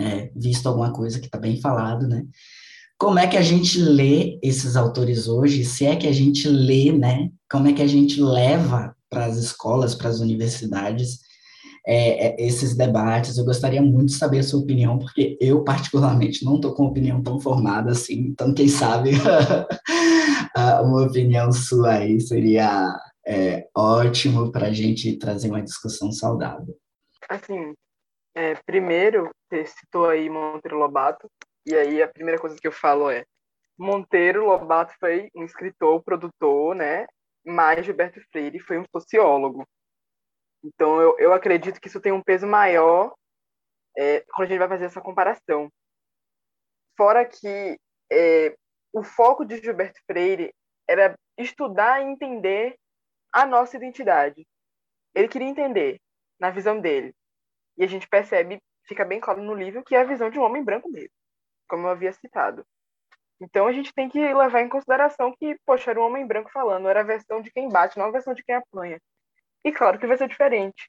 [0.00, 2.24] é, visto alguma coisa que está bem falado, né?
[2.98, 6.90] como é que a gente lê esses autores hoje, se é que a gente lê,
[6.92, 7.30] né?
[7.50, 11.20] Como é que a gente leva para as escolas, para as universidades,
[11.86, 13.38] é, é, esses debates.
[13.38, 17.22] Eu gostaria muito de saber a sua opinião, porque eu, particularmente, não estou com opinião
[17.22, 19.12] tão formada assim, então, quem sabe,
[20.82, 22.92] uma opinião sua aí seria
[23.26, 26.76] é, ótimo para a gente trazer uma discussão saudável.
[27.28, 27.74] Assim,
[28.34, 31.28] é, primeiro, você citou aí Monteiro Lobato,
[31.64, 33.24] e aí a primeira coisa que eu falo é
[33.78, 37.06] Monteiro Lobato foi um escritor, produtor, né?
[37.46, 39.66] Mas Gilberto Freire foi um sociólogo.
[40.64, 43.14] Então eu, eu acredito que isso tem um peso maior
[43.96, 45.70] é, quando a gente vai fazer essa comparação.
[46.96, 47.78] Fora que
[48.10, 48.56] é,
[48.92, 50.52] o foco de Gilberto Freire
[50.88, 52.76] era estudar e entender
[53.32, 54.46] a nossa identidade.
[55.14, 56.00] Ele queria entender,
[56.40, 57.14] na visão dele.
[57.78, 60.42] E a gente percebe, fica bem claro no livro, que é a visão de um
[60.42, 61.10] homem branco mesmo
[61.68, 62.64] como eu havia citado.
[63.40, 66.88] Então a gente tem que levar em consideração que, poxa, era um homem branco falando,
[66.88, 69.00] era a versão de quem bate, não a versão de quem apanha.
[69.64, 70.88] E claro que vai ser diferente.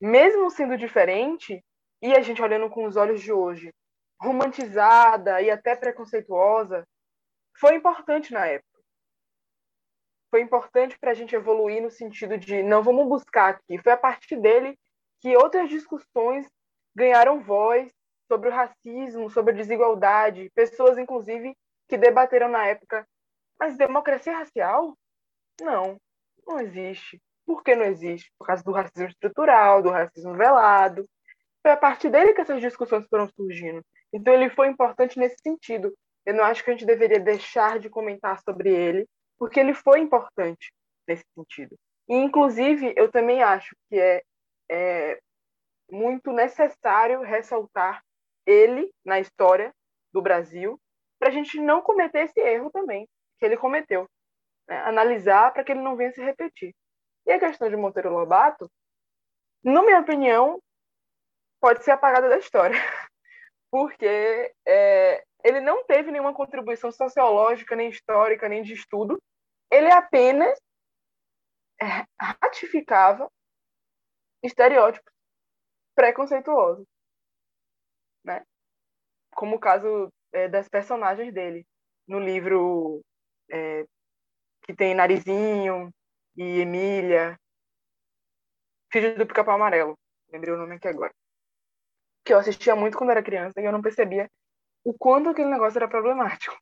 [0.00, 1.62] mesmo sendo diferente,
[2.02, 3.72] e a gente olhando com os olhos de hoje,
[4.20, 6.84] romantizada e até preconceituosa,
[7.56, 8.68] foi importante na época.
[10.30, 13.78] Foi importante para a gente evoluir no sentido de não vamos buscar aqui.
[13.78, 14.76] Foi a partir dele
[15.20, 16.48] que outras discussões
[16.96, 17.92] ganharam voz
[18.32, 21.54] sobre o racismo, sobre a desigualdade, pessoas, inclusive,
[21.86, 23.06] que debateram na época.
[23.60, 24.96] Mas democracia racial?
[25.60, 26.00] Não,
[26.46, 27.20] não existe.
[27.44, 28.32] Por que não existe?
[28.38, 31.06] Por causa do racismo estrutural, do racismo velado.
[31.60, 33.84] Foi a partir dele que essas discussões foram surgindo.
[34.10, 35.92] Então ele foi importante nesse sentido.
[36.24, 39.06] Eu não acho que a gente deveria deixar de comentar sobre ele,
[39.38, 40.72] porque ele foi importante
[41.06, 41.76] nesse sentido.
[42.08, 44.22] E, inclusive, eu também acho que é,
[44.70, 45.20] é
[45.90, 48.02] muito necessário ressaltar
[48.46, 49.72] ele na história
[50.12, 50.80] do Brasil,
[51.18, 54.08] para a gente não cometer esse erro também que ele cometeu.
[54.68, 54.76] Né?
[54.82, 56.74] Analisar para que ele não venha se repetir.
[57.26, 58.70] E a questão de Monteiro Lobato,
[59.62, 60.60] na minha opinião,
[61.60, 62.76] pode ser apagada da história.
[63.72, 69.18] porque é, ele não teve nenhuma contribuição sociológica, nem histórica, nem de estudo.
[69.70, 70.58] Ele apenas
[71.80, 73.30] é, ratificava
[74.42, 75.10] estereótipos
[75.94, 76.86] preconceituosos,
[78.24, 78.44] né?
[79.34, 81.66] Como o caso é, das personagens dele
[82.06, 83.02] no livro
[83.50, 83.84] é,
[84.62, 85.90] que tem Narizinho
[86.36, 87.38] e Emília,
[88.92, 89.98] Filho do Pica-Pau Amarelo.
[90.30, 91.12] Lembrei o nome aqui agora
[92.24, 94.30] que eu assistia muito quando era criança e eu não percebia
[94.84, 96.56] o quanto aquele negócio era problemático.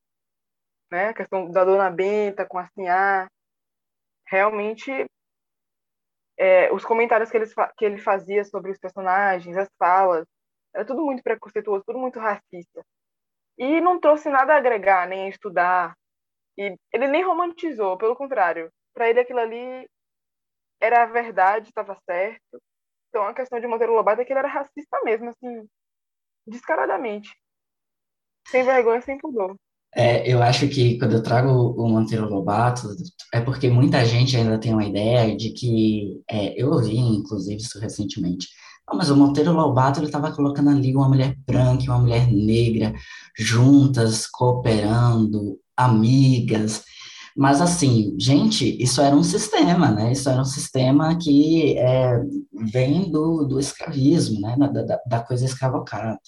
[0.91, 1.09] Né?
[1.09, 3.29] A questão da dona Benta com a Sinhá.
[4.27, 5.07] Realmente,
[6.37, 7.47] é, os comentários que ele,
[7.77, 10.27] que ele fazia sobre os personagens, as falas,
[10.75, 12.85] era tudo muito preconceituoso, tudo muito racista.
[13.59, 15.95] E não trouxe nada a agregar, nem a estudar.
[16.57, 18.71] E ele nem romantizou, pelo contrário.
[18.95, 19.89] Para ele, aquilo ali
[20.81, 22.61] era a verdade, estava certo.
[23.09, 25.69] Então, a questão de Monteiro Lobato é que ele era racista mesmo, assim,
[26.47, 27.31] descaradamente.
[28.47, 29.57] Sem vergonha, sem pudor.
[29.95, 32.89] É, eu acho que quando eu trago o Monteiro Lobato,
[33.35, 37.79] é porque muita gente ainda tem uma ideia de que, é, eu ouvi, inclusive, isso
[37.81, 38.49] recentemente,
[38.91, 42.31] não, mas o Monteiro Lobato, ele estava colocando ali uma mulher branca e uma mulher
[42.31, 42.93] negra,
[43.37, 46.83] juntas, cooperando, amigas,
[47.37, 50.13] mas, assim, gente, isso era um sistema, né?
[50.13, 52.21] Isso era um sistema que é,
[52.53, 54.57] vem do, do escravismo, né?
[54.59, 56.21] Da, da, coisa escravocrata.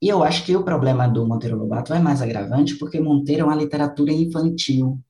[0.00, 3.44] E eu acho que o problema do Monteiro Lobato é mais agravante porque Monteiro é
[3.44, 5.00] uma literatura infantil.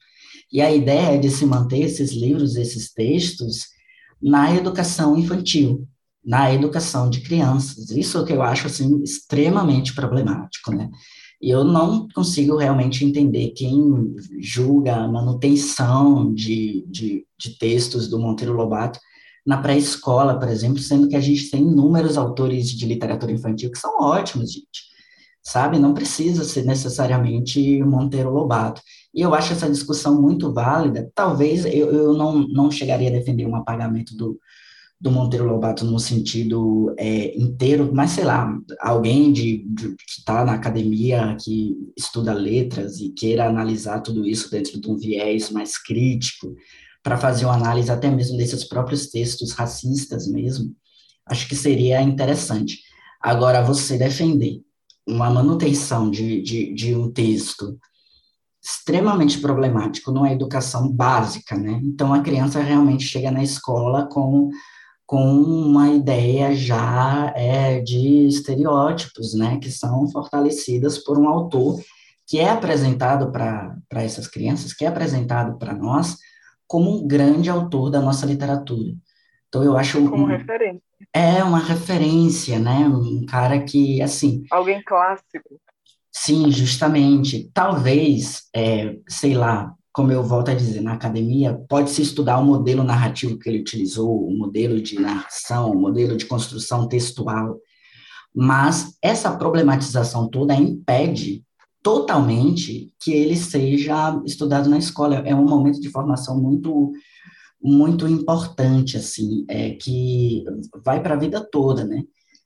[0.52, 3.66] E a ideia é de se manter esses livros, esses textos,
[4.22, 5.86] na educação infantil,
[6.24, 7.90] na educação de crianças.
[7.90, 10.90] Isso é que eu acho, assim, extremamente problemático, né?
[11.40, 18.18] E eu não consigo realmente entender quem julga a manutenção de, de, de textos do
[18.18, 18.98] Monteiro Lobato
[19.44, 23.78] na pré-escola, por exemplo, sendo que a gente tem inúmeros autores de literatura infantil que
[23.78, 24.94] são ótimos, gente.
[25.42, 25.78] Sabe?
[25.78, 28.80] Não precisa ser necessariamente Monteiro Lobato.
[29.12, 31.12] E eu acho essa discussão muito válida.
[31.14, 34.40] Talvez eu, eu não, não chegaria a defender um apagamento do,
[35.00, 40.44] do Monteiro Lobato no sentido é, inteiro, mas sei lá, alguém de, de que está
[40.44, 45.76] na academia, que estuda letras e queira analisar tudo isso dentro de um viés mais
[45.76, 46.54] crítico,
[47.02, 50.74] para fazer uma análise até mesmo desses próprios textos racistas mesmo,
[51.26, 52.80] acho que seria interessante.
[53.20, 54.62] Agora, você defender
[55.06, 57.78] uma manutenção de, de, de um texto
[58.62, 61.78] extremamente problemático numa educação básica, né?
[61.84, 64.48] Então, a criança realmente chega na escola com
[65.06, 71.80] com uma ideia já é, de estereótipos, né, que são fortalecidas por um autor
[72.26, 76.16] que é apresentado para essas crianças, que é apresentado para nós
[76.66, 78.94] como um grande autor da nossa literatura.
[79.48, 80.82] Então eu acho como um, referência.
[81.12, 82.88] É uma referência, né?
[82.88, 84.42] Um cara que assim.
[84.50, 85.60] Alguém clássico.
[86.10, 87.50] Sim, justamente.
[87.52, 92.82] Talvez, é, sei lá, como eu volto a dizer, na academia, pode-se estudar o modelo
[92.82, 97.60] narrativo que ele utilizou, o modelo de narração, o modelo de construção textual,
[98.34, 101.44] mas essa problematização toda impede
[101.80, 105.22] totalmente que ele seja estudado na escola.
[105.24, 106.92] É um momento de formação muito
[107.62, 110.44] muito importante, assim, é, que
[110.84, 112.02] vai para a vida toda, né?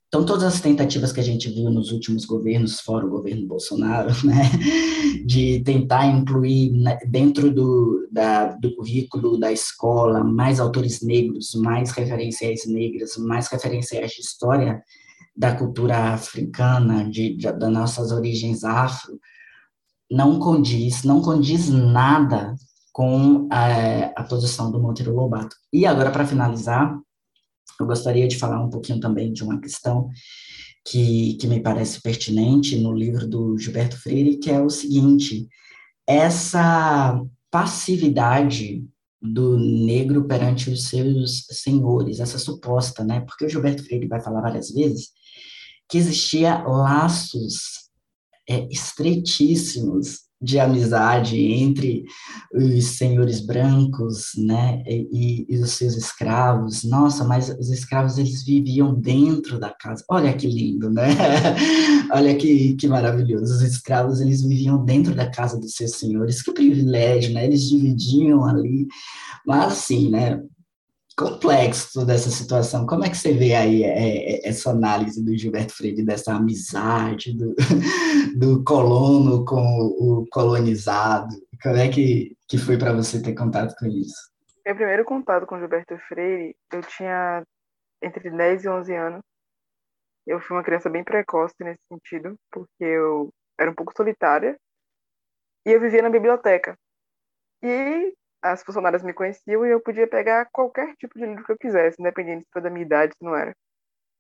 [0.09, 4.09] Então, todas as tentativas que a gente viu nos últimos governos, fora o governo Bolsonaro,
[4.25, 4.51] né,
[5.27, 6.73] de tentar incluir
[7.07, 14.11] dentro do, da, do currículo da escola mais autores negros, mais referências negras, mais referências
[14.11, 14.83] de história
[15.37, 19.21] da cultura africana, de, de, das nossas origens afro,
[20.11, 22.55] não condiz, não condiz nada
[22.93, 25.55] com a, a posição do Monteiro Lobato.
[25.71, 26.99] E agora, para finalizar,
[27.81, 30.09] eu gostaria de falar um pouquinho também de uma questão
[30.87, 35.49] que, que me parece pertinente no livro do Gilberto Freire, que é o seguinte:
[36.07, 37.20] essa
[37.51, 38.85] passividade
[39.20, 43.20] do negro perante os seus senhores, essa suposta, né?
[43.20, 45.09] Porque o Gilberto Freire vai falar várias vezes
[45.89, 47.89] que existia laços
[48.49, 52.05] é, estreitíssimos de amizade entre
[52.55, 56.84] os senhores brancos, né, e, e, os seus escravos.
[56.84, 60.05] Nossa, mas os escravos eles viviam dentro da casa.
[60.09, 61.09] Olha que lindo, né?
[62.12, 63.53] Olha que, que maravilhoso.
[63.55, 66.41] Os escravos eles viviam dentro da casa dos seus senhores.
[66.43, 67.45] Que privilégio, né?
[67.45, 68.86] Eles dividiam ali.
[69.47, 70.41] Mas assim, né?
[71.19, 72.87] Complexo toda essa situação.
[72.87, 73.89] Como é que você vê aí é,
[74.37, 77.57] é, essa análise do Gilberto Freire, dessa amizade do,
[78.39, 81.35] do colono com o colonizado?
[81.61, 84.31] Como é que, que foi para você ter contato com isso?
[84.64, 87.43] Meu primeiro contato com Gilberto Freire, eu tinha
[88.01, 89.21] entre 10 e 11 anos.
[90.25, 94.57] Eu fui uma criança bem precoce nesse sentido, porque eu era um pouco solitária
[95.66, 96.79] e eu vivia na biblioteca.
[97.61, 101.59] E as funcionárias me conheciam e eu podia pegar qualquer tipo de livro que eu
[101.59, 103.55] quisesse, independente se foi da minha idade, se não era.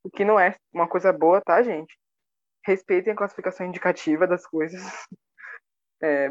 [0.04, 1.96] O que não é uma coisa boa, tá, gente?
[2.66, 4.80] Respeitem a classificação indicativa das coisas.
[6.00, 6.30] É,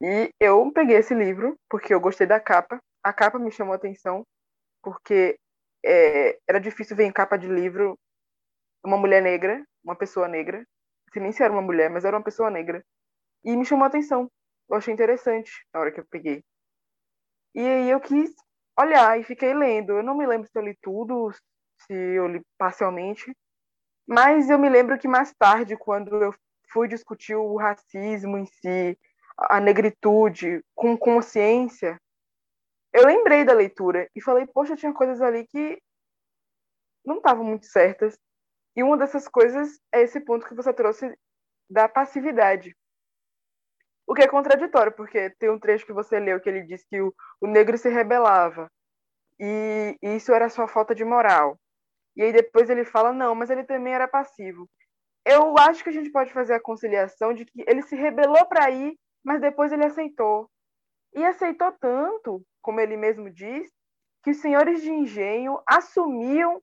[0.00, 2.80] e eu peguei esse livro porque eu gostei da capa.
[3.02, 4.24] A capa me chamou a atenção
[4.82, 5.38] porque
[5.84, 7.98] é, era difícil ver em capa de livro
[8.84, 10.64] uma mulher negra, uma pessoa negra.
[11.12, 12.82] Se nem se era uma mulher, mas era uma pessoa negra.
[13.44, 14.30] E me chamou a atenção.
[14.68, 16.42] Eu achei interessante na hora que eu peguei.
[17.56, 18.34] E aí eu quis
[18.78, 19.94] olhar e fiquei lendo.
[19.94, 21.32] Eu não me lembro se eu li tudo,
[21.86, 23.34] se eu li parcialmente,
[24.06, 26.34] mas eu me lembro que mais tarde, quando eu
[26.70, 28.98] fui discutir o racismo em si,
[29.38, 31.98] a negritude com consciência,
[32.92, 35.78] eu lembrei da leitura e falei, poxa, tinha coisas ali que
[37.06, 38.18] não estavam muito certas.
[38.76, 41.16] E uma dessas coisas é esse ponto que você trouxe
[41.70, 42.76] da passividade.
[44.06, 47.00] O que é contraditório, porque tem um trecho que você leu que ele diz que
[47.00, 48.70] o, o negro se rebelava
[49.38, 51.58] e, e isso era sua falta de moral.
[52.14, 54.68] E aí depois ele fala, não, mas ele também era passivo.
[55.24, 58.70] Eu acho que a gente pode fazer a conciliação de que ele se rebelou para
[58.70, 60.48] ir, mas depois ele aceitou.
[61.12, 63.68] E aceitou tanto, como ele mesmo diz,
[64.22, 66.62] que os senhores de engenho assumiam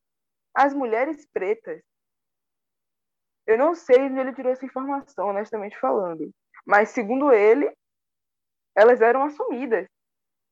[0.56, 1.82] as mulheres pretas.
[3.46, 6.34] Eu não sei onde ele tirou essa informação, honestamente falando.
[6.66, 7.72] Mas, segundo ele,
[8.76, 9.88] elas eram assumidas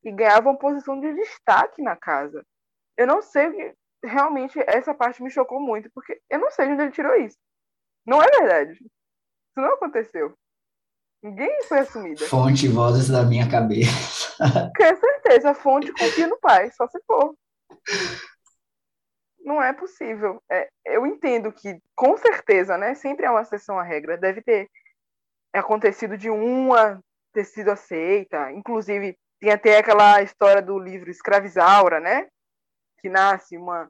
[0.03, 2.45] e ganhavam posição de destaque na casa.
[2.97, 6.83] Eu não sei, realmente, essa parte me chocou muito, porque eu não sei de onde
[6.83, 7.37] ele tirou isso.
[8.05, 8.73] Não é verdade.
[8.73, 10.35] Isso não aconteceu.
[11.23, 12.25] Ninguém foi assumida.
[12.25, 14.35] Fonte vozes da minha cabeça.
[14.75, 17.35] Com certeza, a fonte confia no pai, só se for.
[19.39, 20.41] Não é possível.
[20.51, 22.95] É, eu entendo que, com certeza, né?
[22.95, 24.17] Sempre há uma exceção à regra.
[24.17, 24.67] Deve ter
[25.59, 27.01] acontecido de uma
[27.33, 28.51] ter sido aceita.
[28.51, 32.27] Inclusive, tem até aquela história do livro Escravizaura, né?
[32.99, 33.89] Que nasce uma,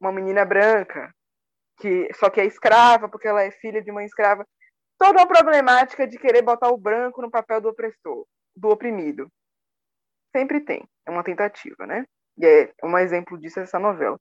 [0.00, 1.12] uma menina branca,
[1.78, 4.46] que só que é escrava, porque ela é filha de mãe escrava.
[4.98, 9.30] Toda uma problemática de querer botar o branco no papel do opressor, do oprimido.
[10.34, 10.86] Sempre tem.
[11.06, 12.04] É uma tentativa, né?
[12.36, 14.18] E é um exemplo disso essa novela.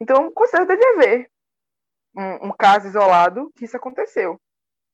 [0.00, 1.30] Então, com certeza deve haver
[2.16, 4.40] um, um caso isolado que isso aconteceu.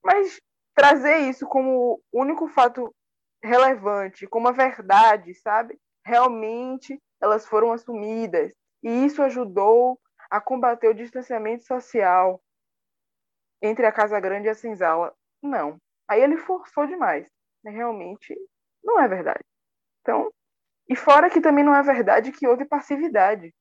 [0.05, 0.41] Mas
[0.77, 2.95] trazer isso como único fato
[3.43, 5.81] relevante, como a verdade, sabe?
[6.05, 8.53] Realmente elas foram assumidas.
[8.83, 9.99] E isso ajudou
[10.31, 12.41] a combater o distanciamento social
[13.62, 15.14] entre a Casa Grande e a Senzala.
[15.43, 15.81] Não.
[16.07, 17.27] Aí ele forçou demais.
[17.64, 18.37] Realmente
[18.85, 19.43] não é verdade.
[20.03, 20.31] Então,
[20.89, 23.53] e fora que também não é verdade que houve passividade.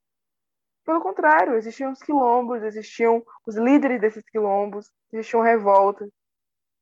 [0.86, 6.08] Pelo contrário, existiam os quilombos, existiam os líderes desses quilombos, existiam revoltas,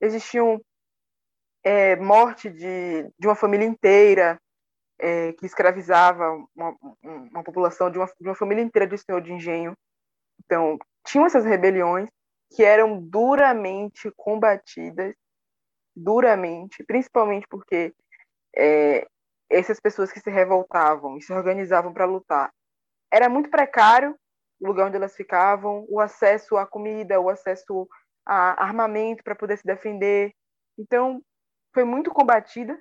[0.03, 0.61] existiam
[1.63, 4.39] é, morte de, de uma família inteira
[4.99, 9.31] é, que escravizava uma, uma população de uma, de uma família inteira de senhor de
[9.31, 9.73] engenho.
[10.43, 12.09] Então, tinham essas rebeliões
[12.55, 15.15] que eram duramente combatidas,
[15.95, 17.93] duramente, principalmente porque
[18.55, 19.07] é,
[19.49, 22.51] essas pessoas que se revoltavam e se organizavam para lutar
[23.11, 24.15] era muito precário
[24.59, 27.87] o lugar onde elas ficavam, o acesso à comida, o acesso
[28.25, 30.33] a armamento para poder se defender.
[30.77, 31.21] Então,
[31.73, 32.79] foi muito combatida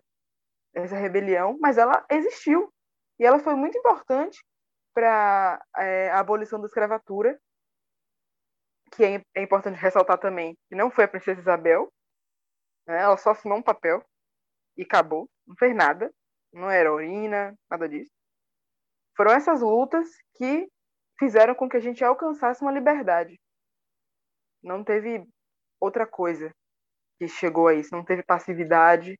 [0.75, 2.73] essa rebelião, mas ela existiu.
[3.19, 4.43] E ela foi muito importante
[4.95, 7.39] para é, a abolição da escravatura,
[8.93, 11.91] que é, é, importante ressaltar também que não foi a princesa Isabel,
[12.87, 13.01] né?
[13.01, 14.05] ela só assinou um papel
[14.77, 16.13] e acabou, não fez nada,
[16.53, 18.11] não era urina, nada disso.
[19.17, 20.69] Foram essas lutas que
[21.19, 23.41] fizeram com que a gente alcançasse uma liberdade.
[24.63, 25.27] Não teve
[25.81, 26.51] outra coisa
[27.19, 29.19] que chegou a isso, não teve passividade,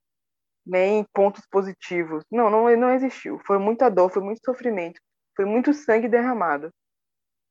[0.65, 2.23] nem pontos positivos.
[2.31, 3.39] Não, não, não existiu.
[3.45, 4.99] Foi muita dor, foi muito sofrimento,
[5.35, 6.69] foi muito sangue derramado.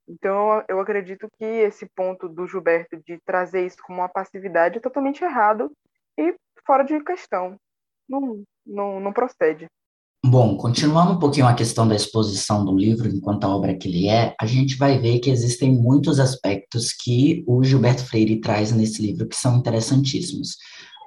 [0.09, 4.81] Então, eu acredito que esse ponto do Gilberto de trazer isso como uma passividade é
[4.81, 5.71] totalmente errado
[6.19, 6.35] e
[6.67, 7.57] fora de questão.
[8.09, 9.67] Não, não, não procede.
[10.33, 14.09] Bom, continuando um pouquinho a questão da exposição do livro enquanto a obra que ele
[14.09, 19.03] é, a gente vai ver que existem muitos aspectos que o Gilberto Freire traz nesse
[19.03, 20.57] livro que são interessantíssimos.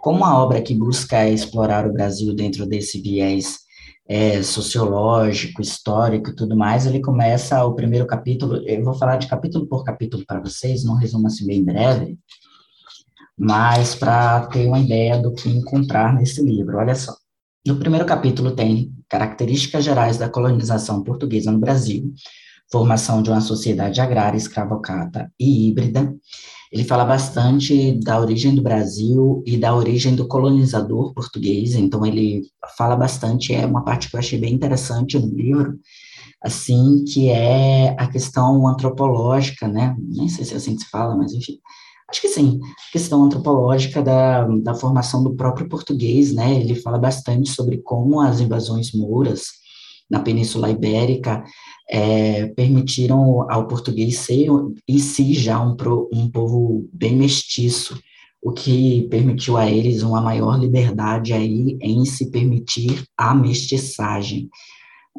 [0.03, 3.61] Como a obra que busca explorar o Brasil dentro desse viés
[4.07, 9.25] é, sociológico, histórico e tudo mais, ele começa o primeiro capítulo, eu vou falar de
[9.25, 12.15] capítulo por capítulo para vocês, num resumo assim bem breve,
[13.35, 17.24] mas para ter uma ideia do que encontrar nesse livro, olha só.
[17.65, 22.13] No primeiro capítulo tem características gerais da colonização portuguesa no Brasil,
[22.71, 26.15] formação de uma sociedade agrária, escravocrata e híbrida.
[26.71, 32.43] Ele fala bastante da origem do Brasil e da origem do colonizador português, então ele
[32.77, 35.79] fala bastante, é uma parte que eu achei bem interessante no livro,
[36.43, 41.15] assim, que é a questão antropológica, né, nem sei se é assim que se fala,
[41.15, 41.57] mas enfim,
[42.09, 42.59] Acho que sim,
[42.91, 46.59] questão antropológica da, da formação do próprio português, né?
[46.59, 49.45] Ele fala bastante sobre como as invasões mouras
[50.09, 51.43] na Península Ibérica
[51.89, 54.47] é, permitiram ao português ser
[54.87, 55.75] em si já um,
[56.13, 57.99] um povo bem mestiço,
[58.41, 64.49] o que permitiu a eles uma maior liberdade aí em se permitir a mestiçagem.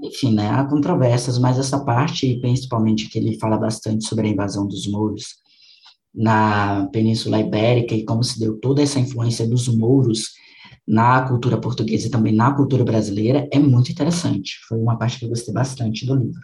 [0.02, 4.68] Enfim, né, há controvérsias, mas essa parte, principalmente que ele fala bastante sobre a invasão
[4.68, 5.45] dos mouros,
[6.16, 10.34] na Península Ibérica e como se deu toda essa influência dos mouros
[10.86, 14.58] na cultura portuguesa e também na cultura brasileira é muito interessante.
[14.68, 16.40] Foi uma parte que eu gostei bastante do livro.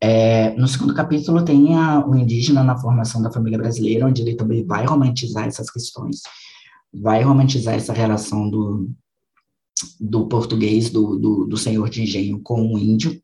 [0.00, 4.34] É, no segundo capítulo tem a, o indígena na formação da família brasileira, onde ele
[4.34, 6.20] também vai romantizar essas questões,
[6.92, 8.90] vai romantizar essa relação do,
[10.00, 13.20] do português, do, do, do senhor de engenho com o índio,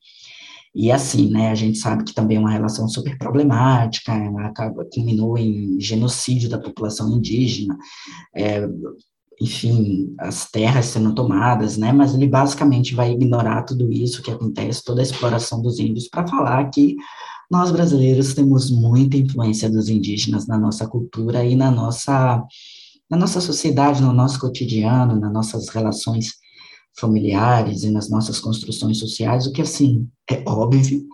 [0.75, 4.87] e assim, né, a gente sabe que também é uma relação super problemática, ela acaba,
[4.93, 7.77] culminou em genocídio da população indígena,
[8.35, 8.66] é,
[9.41, 14.85] enfim, as terras sendo tomadas, né, mas ele basicamente vai ignorar tudo isso que acontece,
[14.85, 16.97] toda a exploração dos índios, para falar que
[17.51, 22.43] nós brasileiros temos muita influência dos indígenas na nossa cultura e na nossa,
[23.11, 26.41] na nossa sociedade, no nosso cotidiano, nas nossas relações
[26.97, 31.05] familiares e nas nossas construções sociais, o que, assim, é óbvio,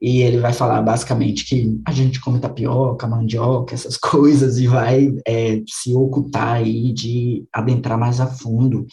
[0.00, 5.12] e ele vai falar basicamente que a gente come tapioca, mandioca, essas coisas, e vai
[5.26, 8.86] é, se ocultar aí de adentrar mais a fundo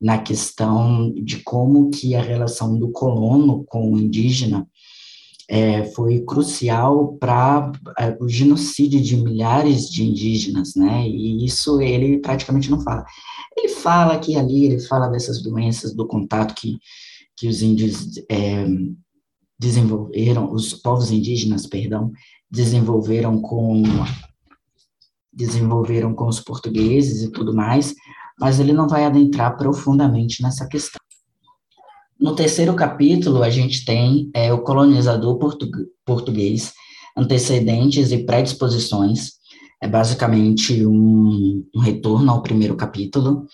[0.00, 4.66] na questão de como que a relação do colono com o indígena
[5.48, 11.06] é, foi crucial para é, o genocídio de milhares de indígenas, né?
[11.06, 13.04] E isso ele praticamente não fala.
[13.56, 16.78] Ele fala aqui ali, ele fala dessas doenças, do contato que,
[17.36, 18.66] que os índios é,
[19.58, 22.10] desenvolveram, os povos indígenas, perdão,
[22.50, 23.82] desenvolveram com
[25.36, 27.92] desenvolveram com os portugueses e tudo mais,
[28.38, 31.00] mas ele não vai adentrar profundamente nessa questão.
[32.24, 35.68] No terceiro capítulo, a gente tem é, o colonizador portu
[36.06, 36.72] português,
[37.14, 39.32] antecedentes e predisposições,
[39.78, 43.44] é basicamente um, um retorno ao primeiro capítulo.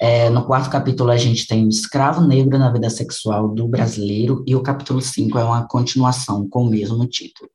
[0.00, 4.42] É, no quarto capítulo, a gente tem o escravo negro na vida sexual do brasileiro,
[4.46, 7.50] e o capítulo 5 é uma continuação com o mesmo título.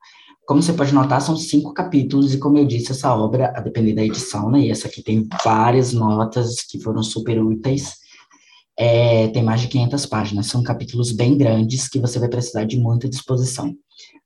[0.46, 3.96] Como você pode notar, são cinco capítulos, e como eu disse, essa obra, a depender
[3.96, 8.00] da edição, né, e essa aqui tem várias notas que foram super úteis,
[8.82, 12.80] é, tem mais de 500 páginas, são capítulos bem grandes que você vai precisar de
[12.80, 13.76] muita disposição.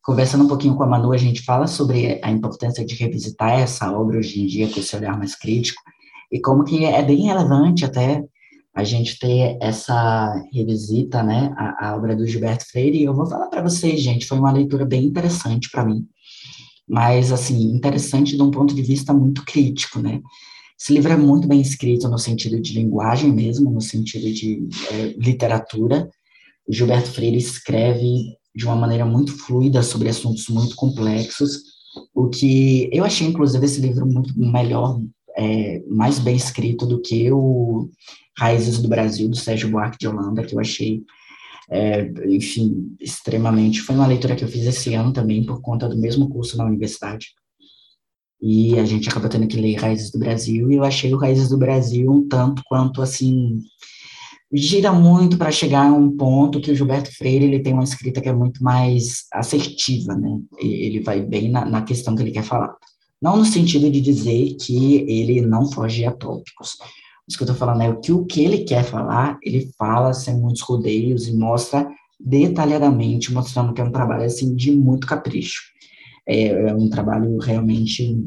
[0.02, 3.92] Conversando um pouquinho com a Manu, a gente fala sobre a importância de revisitar essa
[3.92, 5.82] obra hoje em dia com esse olhar mais crítico
[6.32, 8.24] e como que é bem relevante até
[8.74, 13.00] a gente ter essa revisita, né, a, a obra do Gilberto Freire.
[13.00, 16.08] E eu vou falar para vocês, gente, foi uma leitura bem interessante para mim,
[16.88, 20.22] mas assim interessante de um ponto de vista muito crítico, né?
[20.80, 25.08] Esse livro é muito bem escrito no sentido de linguagem mesmo, no sentido de é,
[25.18, 26.10] literatura.
[26.68, 31.76] O Gilberto Freire escreve de uma maneira muito fluida sobre assuntos muito complexos,
[32.14, 35.00] o que eu achei, inclusive, esse livro muito melhor,
[35.38, 37.90] é, mais bem escrito do que o
[38.38, 41.04] Raízes do Brasil, do Sérgio Buarque de Holanda, que eu achei,
[41.70, 43.82] é, enfim, extremamente.
[43.82, 46.66] Foi uma leitura que eu fiz esse ano também, por conta do mesmo curso na
[46.66, 47.34] universidade.
[48.42, 51.50] E a gente acabou tendo que ler Raízes do Brasil, e eu achei o Raízes
[51.50, 53.60] do Brasil um tanto quanto, assim,
[54.54, 58.22] gira muito para chegar a um ponto que o Gilberto Freire ele tem uma escrita
[58.22, 60.40] que é muito mais assertiva, né?
[60.60, 62.76] Ele vai bem na, na questão que ele quer falar.
[63.22, 66.78] Não no sentido de dizer que ele não foge a tópicos.
[67.28, 70.36] Isso que eu estou falando é que o que ele quer falar, ele fala sem
[70.36, 75.64] muitos rodeios e mostra detalhadamente, mostrando que é um trabalho assim de muito capricho.
[76.28, 78.18] É, é um trabalho realmente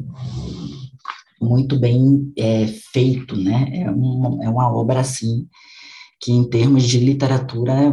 [1.41, 3.69] muito bem é, feito, né?
[3.73, 5.47] É uma, é uma obra assim
[6.19, 7.91] que em termos de literatura é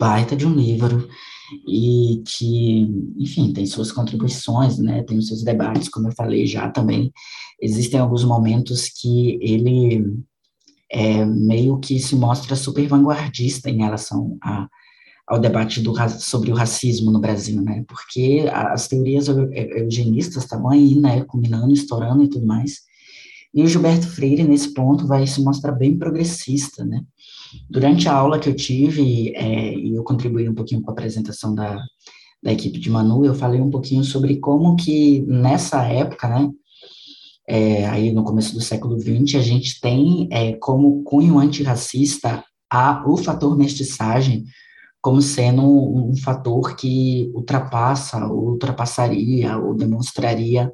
[0.00, 1.08] baita de um livro
[1.66, 6.70] e que, enfim, tem suas contribuições, né, tem os seus debates, como eu falei já
[6.70, 7.12] também,
[7.60, 10.04] existem alguns momentos que ele
[10.90, 14.68] é, meio que se mostra super vanguardista em relação a,
[15.28, 20.94] ao debate do, sobre o racismo no Brasil, né, porque as teorias eugenistas estavam aí,
[20.94, 22.88] né, combinando, estourando e tudo mais,
[23.54, 27.02] e o Gilberto Freire, nesse ponto, vai se mostrar bem progressista, né,
[27.68, 31.54] Durante a aula que eu tive, é, e eu contribuí um pouquinho com a apresentação
[31.54, 31.78] da,
[32.42, 36.50] da equipe de Manu, eu falei um pouquinho sobre como que nessa época, né,
[37.48, 43.02] é, aí no começo do século XX, a gente tem é, como cunho antirracista a,
[43.06, 44.44] o fator mestiçagem
[45.00, 50.72] como sendo um, um fator que ultrapassa, ultrapassaria, ou demonstraria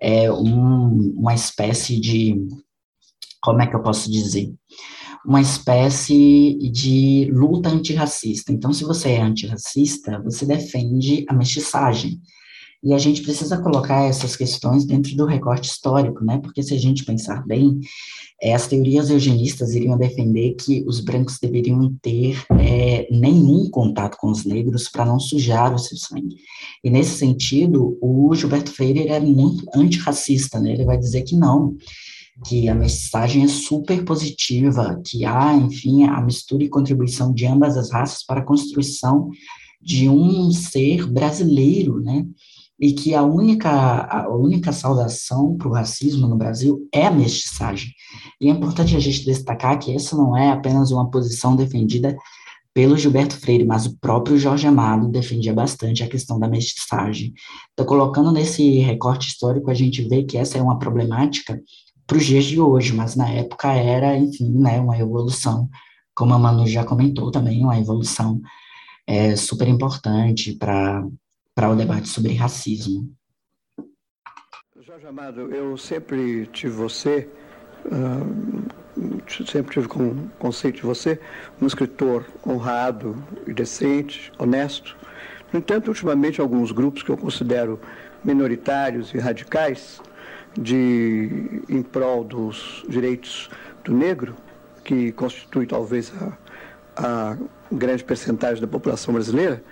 [0.00, 2.36] é, um, uma espécie de,
[3.42, 4.52] como é que eu posso dizer,
[5.24, 8.52] uma espécie de luta antirracista.
[8.52, 12.20] Então, se você é antirracista, você defende a mestiçagem.
[12.82, 16.38] E a gente precisa colocar essas questões dentro do recorte histórico, né?
[16.38, 17.78] Porque se a gente pensar bem,
[18.42, 24.30] é, as teorias eugenistas iriam defender que os brancos deveriam ter é, nenhum contato com
[24.30, 26.36] os negros para não sujar o seu sangue.
[26.82, 30.72] E nesse sentido, o Gilberto Freire é muito antirracista, né?
[30.72, 31.76] Ele vai dizer que não,
[32.46, 37.76] que a mensagem é super positiva, que há, enfim, a mistura e contribuição de ambas
[37.76, 39.28] as raças para a construção
[39.82, 42.26] de um ser brasileiro, né?
[42.80, 47.92] E que a única, a única saudação para o racismo no Brasil é a mestiçagem.
[48.40, 52.16] E é importante a gente destacar que essa não é apenas uma posição defendida
[52.72, 57.34] pelo Gilberto Freire, mas o próprio Jorge Amado defendia bastante a questão da mestiçagem.
[57.72, 61.60] Então, colocando nesse recorte histórico, a gente vê que essa é uma problemática
[62.06, 65.68] para os dias de hoje, mas na época era, enfim, né, uma evolução,
[66.14, 68.40] como a Manu já comentou também, uma evolução
[69.06, 71.04] é, super importante para
[71.68, 73.12] o debate sobre racismo.
[74.80, 77.28] Jorge Amado, eu sempre tive você,
[77.86, 81.20] uh, sempre tive como conceito de você,
[81.60, 83.14] um escritor honrado
[83.46, 84.96] decente, honesto.
[85.52, 87.78] No entanto, ultimamente, alguns grupos que eu considero
[88.24, 90.00] minoritários e radicais
[90.58, 93.50] de em prol dos direitos
[93.84, 94.34] do negro,
[94.84, 96.36] que constitui talvez a,
[96.96, 97.38] a
[97.70, 99.62] grande percentagem da população brasileira,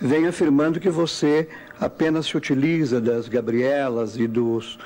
[0.00, 1.48] vem afirmando que você
[1.80, 4.78] apenas se utiliza das Gabrielas e dos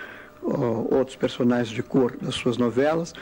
[0.43, 3.13] outros personagens de cor das suas novelas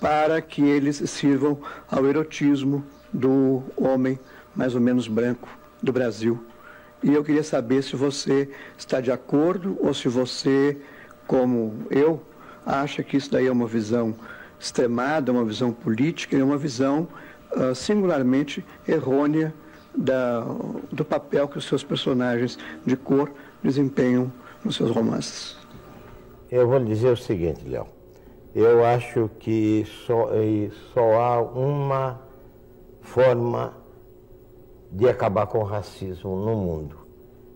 [0.00, 1.58] para que eles sirvam
[1.90, 4.18] ao erotismo do homem
[4.54, 5.48] mais ou menos branco
[5.82, 6.44] do Brasil.
[7.02, 10.76] E eu queria saber se você está de acordo ou se você
[11.26, 12.22] como eu,
[12.64, 14.14] acha que isso daí é uma visão
[14.58, 17.08] extremada, uma visão política e uma visão
[17.56, 19.54] uh, singularmente errônea
[19.96, 20.44] da,
[20.90, 23.30] do papel que os seus personagens de cor
[23.62, 24.32] desempenham
[24.64, 25.56] nos seus romances.
[26.50, 27.86] Eu vou lhe dizer o seguinte, Léo.
[28.54, 30.28] Eu acho que só,
[30.92, 32.20] só há uma
[33.02, 33.74] forma
[34.92, 36.96] de acabar com o racismo no mundo.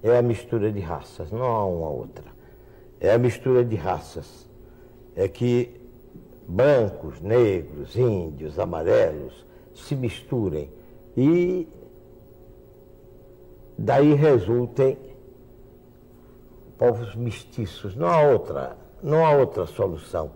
[0.03, 2.38] É a mistura de raças, não há uma outra
[3.01, 4.49] é a mistura de raças.
[5.14, 5.80] É que
[6.46, 9.44] brancos, negros, índios, amarelos
[9.85, 10.70] se misturem
[11.16, 11.68] e
[13.76, 14.99] daí resultem
[16.76, 17.95] povos mestiços.
[17.95, 20.31] Não há outra, não há outra solução.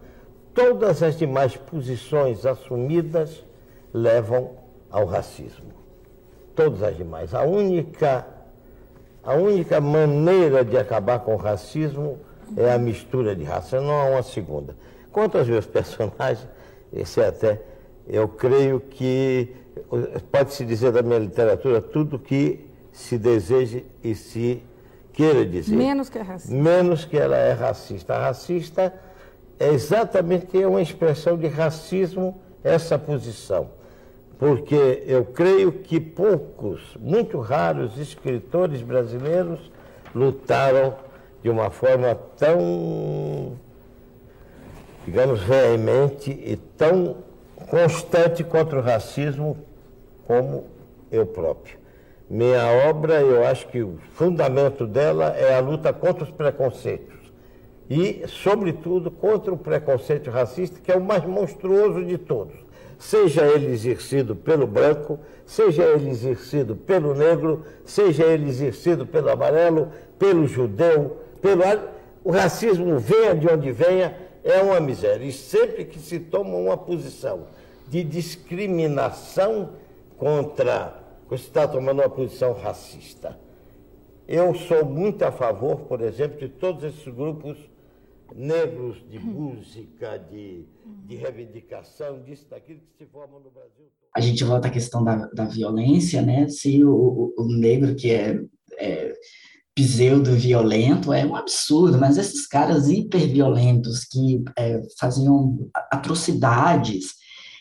[0.55, 3.45] Todas as demais posições assumidas
[3.93, 4.51] levam
[4.90, 5.72] ao racismo.
[6.55, 7.34] Todas as demais.
[7.34, 8.26] A única,
[9.22, 12.18] a única maneira de acabar com o racismo
[12.57, 14.76] é a mistura de raça, não há uma segunda.
[15.11, 16.47] Quanto aos meus personagens,
[16.93, 17.62] esse é até,
[18.07, 19.55] eu creio que
[20.30, 24.62] pode-se dizer da minha literatura tudo que se deseje e se
[25.12, 25.74] queira dizer.
[25.74, 26.55] Menos que é racista.
[26.55, 28.14] Menos que ela é racista.
[28.14, 28.94] A racista
[29.59, 33.70] é exatamente uma expressão de racismo essa posição.
[34.38, 39.70] Porque eu creio que poucos, muito raros escritores brasileiros
[40.14, 40.96] lutaram
[41.42, 43.57] de uma forma tão,
[45.05, 47.16] digamos, veemente e tão
[47.68, 49.56] constante contra o racismo,
[50.26, 50.66] como
[51.10, 51.78] eu próprio.
[52.28, 57.12] Minha obra, eu acho que o fundamento dela é a luta contra os preconceitos
[57.90, 62.54] e, sobretudo, contra o preconceito racista, que é o mais monstruoso de todos.
[62.98, 69.88] Seja ele exercido pelo branco, seja ele exercido pelo negro, seja ele exercido pelo amarelo,
[70.18, 71.62] pelo judeu, pelo.
[72.24, 75.24] O racismo, venha de onde venha, é uma miséria.
[75.24, 77.47] E sempre que se toma uma posição
[77.88, 79.74] de discriminação
[80.16, 81.01] contra.
[81.28, 83.38] Você está tomando uma posição racista.
[84.28, 87.59] Eu sou muito a favor, por exemplo, de todos esses grupos
[88.34, 90.64] negros de música, de,
[91.07, 93.86] de reivindicação, disso, daquilo que se formam no Brasil.
[94.14, 96.49] A gente volta à questão da, da violência, né?
[96.49, 98.38] Se o, o, o negro que é,
[98.78, 99.14] é
[99.75, 107.14] pseudo-violento é um absurdo, mas esses caras hiperviolentos que é, faziam atrocidades,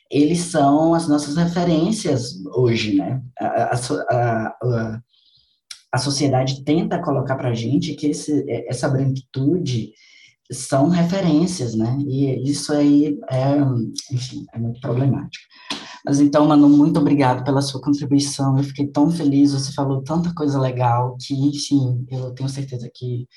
[0.10, 3.22] eles são as nossas referências hoje, né?
[3.40, 5.02] A, a, a,
[5.94, 9.94] a sociedade tenta colocar para a gente que esse, essa branquitude
[10.52, 11.98] são referências, né?
[12.02, 13.56] E isso aí é,
[14.14, 15.46] enfim, é muito problemático.
[16.06, 18.58] Mas então, Manu, muito obrigado pela sua contribuição.
[18.58, 23.28] Eu fiquei tão feliz, você falou tanta coisa legal que, enfim, eu tenho certeza que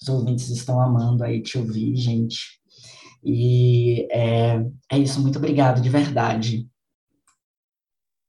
[0.00, 2.58] os ouvintes estão amando aí te ouvir, gente.
[3.24, 4.60] E é,
[4.92, 6.68] é isso, muito obrigado, de verdade.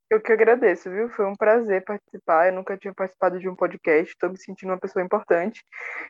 [0.10, 1.08] Eu que agradeço, viu?
[1.10, 2.48] Foi um prazer participar.
[2.48, 5.64] Eu nunca tinha participado de um podcast, estou me sentindo uma pessoa importante.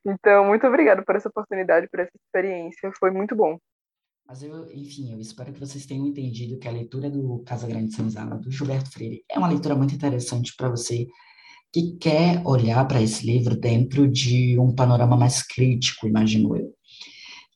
[0.05, 2.89] Então, muito obrigado por essa oportunidade, por essa experiência.
[2.97, 3.57] Foi muito bom.
[4.29, 7.95] Mas eu, enfim, eu espero que vocês tenham entendido que a leitura do Casa Grande
[7.95, 11.07] Senzala, do Gilberto Freire, é uma leitura muito interessante para você
[11.73, 16.71] que quer olhar para esse livro dentro de um panorama mais crítico, imagino eu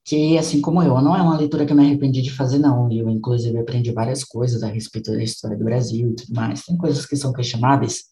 [0.05, 2.91] que, assim como eu, não é uma leitura que eu me arrependi de fazer, não.
[2.91, 6.63] Eu, inclusive, aprendi várias coisas a respeito da história do Brasil e tudo mais.
[6.63, 8.03] Tem coisas que são questionáveis?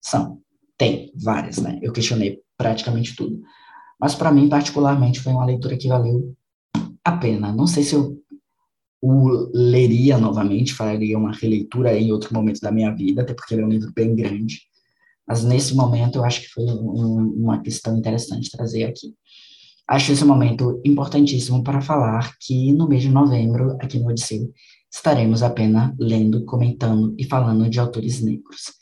[0.00, 0.40] São.
[0.76, 1.78] Tem várias, né?
[1.80, 3.40] Eu questionei praticamente tudo.
[3.98, 6.36] Mas, para mim, particularmente, foi uma leitura que valeu
[7.08, 7.52] a pena.
[7.52, 8.18] Não sei se eu
[9.00, 13.62] o leria novamente, faria uma releitura em outro momento da minha vida, até porque ele
[13.62, 14.62] é um livro bem grande.
[15.26, 19.14] Mas, nesse momento, eu acho que foi um, uma questão interessante trazer aqui.
[19.86, 24.52] Acho esse momento importantíssimo para falar que no mês de novembro, aqui no Odisseu,
[24.92, 28.72] estaremos apenas lendo, comentando e falando de autores negros.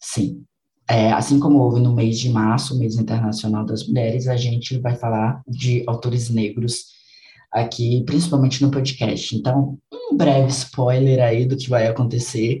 [0.00, 0.44] Sim,
[0.88, 4.94] é, assim como houve no mês de março, mês internacional das mulheres, a gente vai
[4.94, 6.95] falar de autores negros
[7.52, 9.36] aqui, principalmente no podcast.
[9.36, 9.78] Então,
[10.10, 12.60] um breve spoiler aí do que vai acontecer.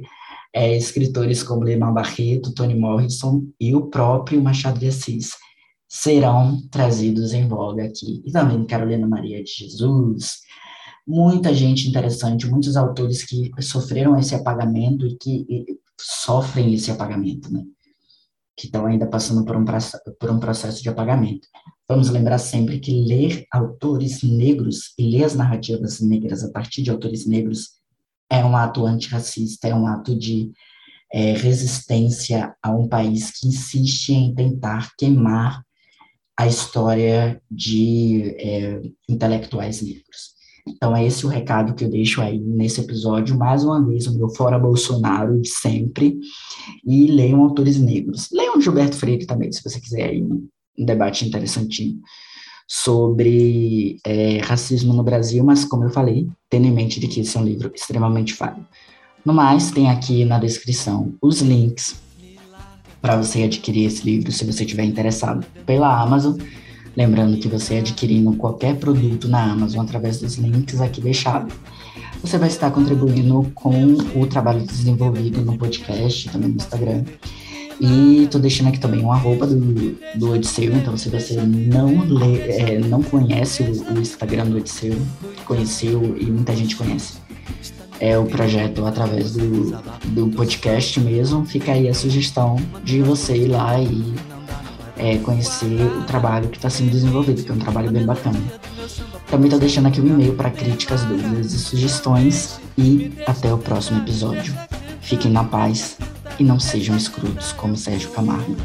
[0.54, 5.32] É, escritores como Lema Barreto, Toni Morrison e o próprio Machado de Assis
[5.88, 8.22] serão trazidos em voga aqui.
[8.24, 10.38] E também Carolina Maria de Jesus,
[11.06, 17.52] muita gente interessante, muitos autores que sofreram esse apagamento e que e, sofrem esse apagamento,
[17.52, 17.62] né?
[18.56, 19.64] Que estão ainda passando por um,
[20.18, 21.48] por um processo de apagamento.
[21.88, 26.90] Vamos lembrar sempre que ler autores negros e ler as narrativas negras a partir de
[26.90, 27.76] autores negros
[28.28, 30.50] é um ato antirracista, é um ato de
[31.12, 35.62] é, resistência a um país que insiste em tentar queimar
[36.36, 40.36] a história de é, intelectuais negros.
[40.68, 43.38] Então, é esse o recado que eu deixo aí nesse episódio.
[43.38, 46.18] Mais uma vez, o meu Fora Bolsonaro de sempre.
[46.84, 48.28] E leiam autores negros.
[48.32, 50.20] Leiam Gilberto Freire também, se você quiser aí
[50.78, 52.00] um, debate interessantinho
[52.68, 57.36] sobre é, racismo no Brasil, mas como eu falei, tendo em mente de que esse
[57.36, 58.66] é um livro extremamente falho.
[59.24, 61.96] No mais, tem aqui na descrição os links
[63.00, 66.36] para você adquirir esse livro, se você estiver interessado, pela Amazon.
[66.96, 71.54] Lembrando que você adquirindo qualquer produto na Amazon através dos links aqui deixados,
[72.20, 77.04] você vai estar contribuindo com o trabalho desenvolvido no podcast, também no Instagram.
[77.80, 82.38] E tô deixando aqui também um arroba do, do Odisseu, então se você não lê,
[82.38, 84.96] é, não conhece o, o Instagram do Odisseu,
[85.44, 87.18] conheceu e muita gente conhece,
[88.00, 89.76] é o projeto através do,
[90.06, 94.14] do podcast mesmo, fica aí a sugestão de você ir lá e
[94.96, 98.40] é, conhecer o trabalho que está sendo desenvolvido, que é um trabalho bem bacana.
[99.30, 103.58] Também estou deixando aqui o um e-mail para críticas, dúvidas e sugestões e até o
[103.58, 104.54] próximo episódio.
[105.00, 105.98] Fiquem na paz
[106.38, 108.56] e não sejam escrutos como Sérgio Camargo.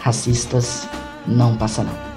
[0.00, 0.88] Racistas
[1.26, 2.11] não passarão.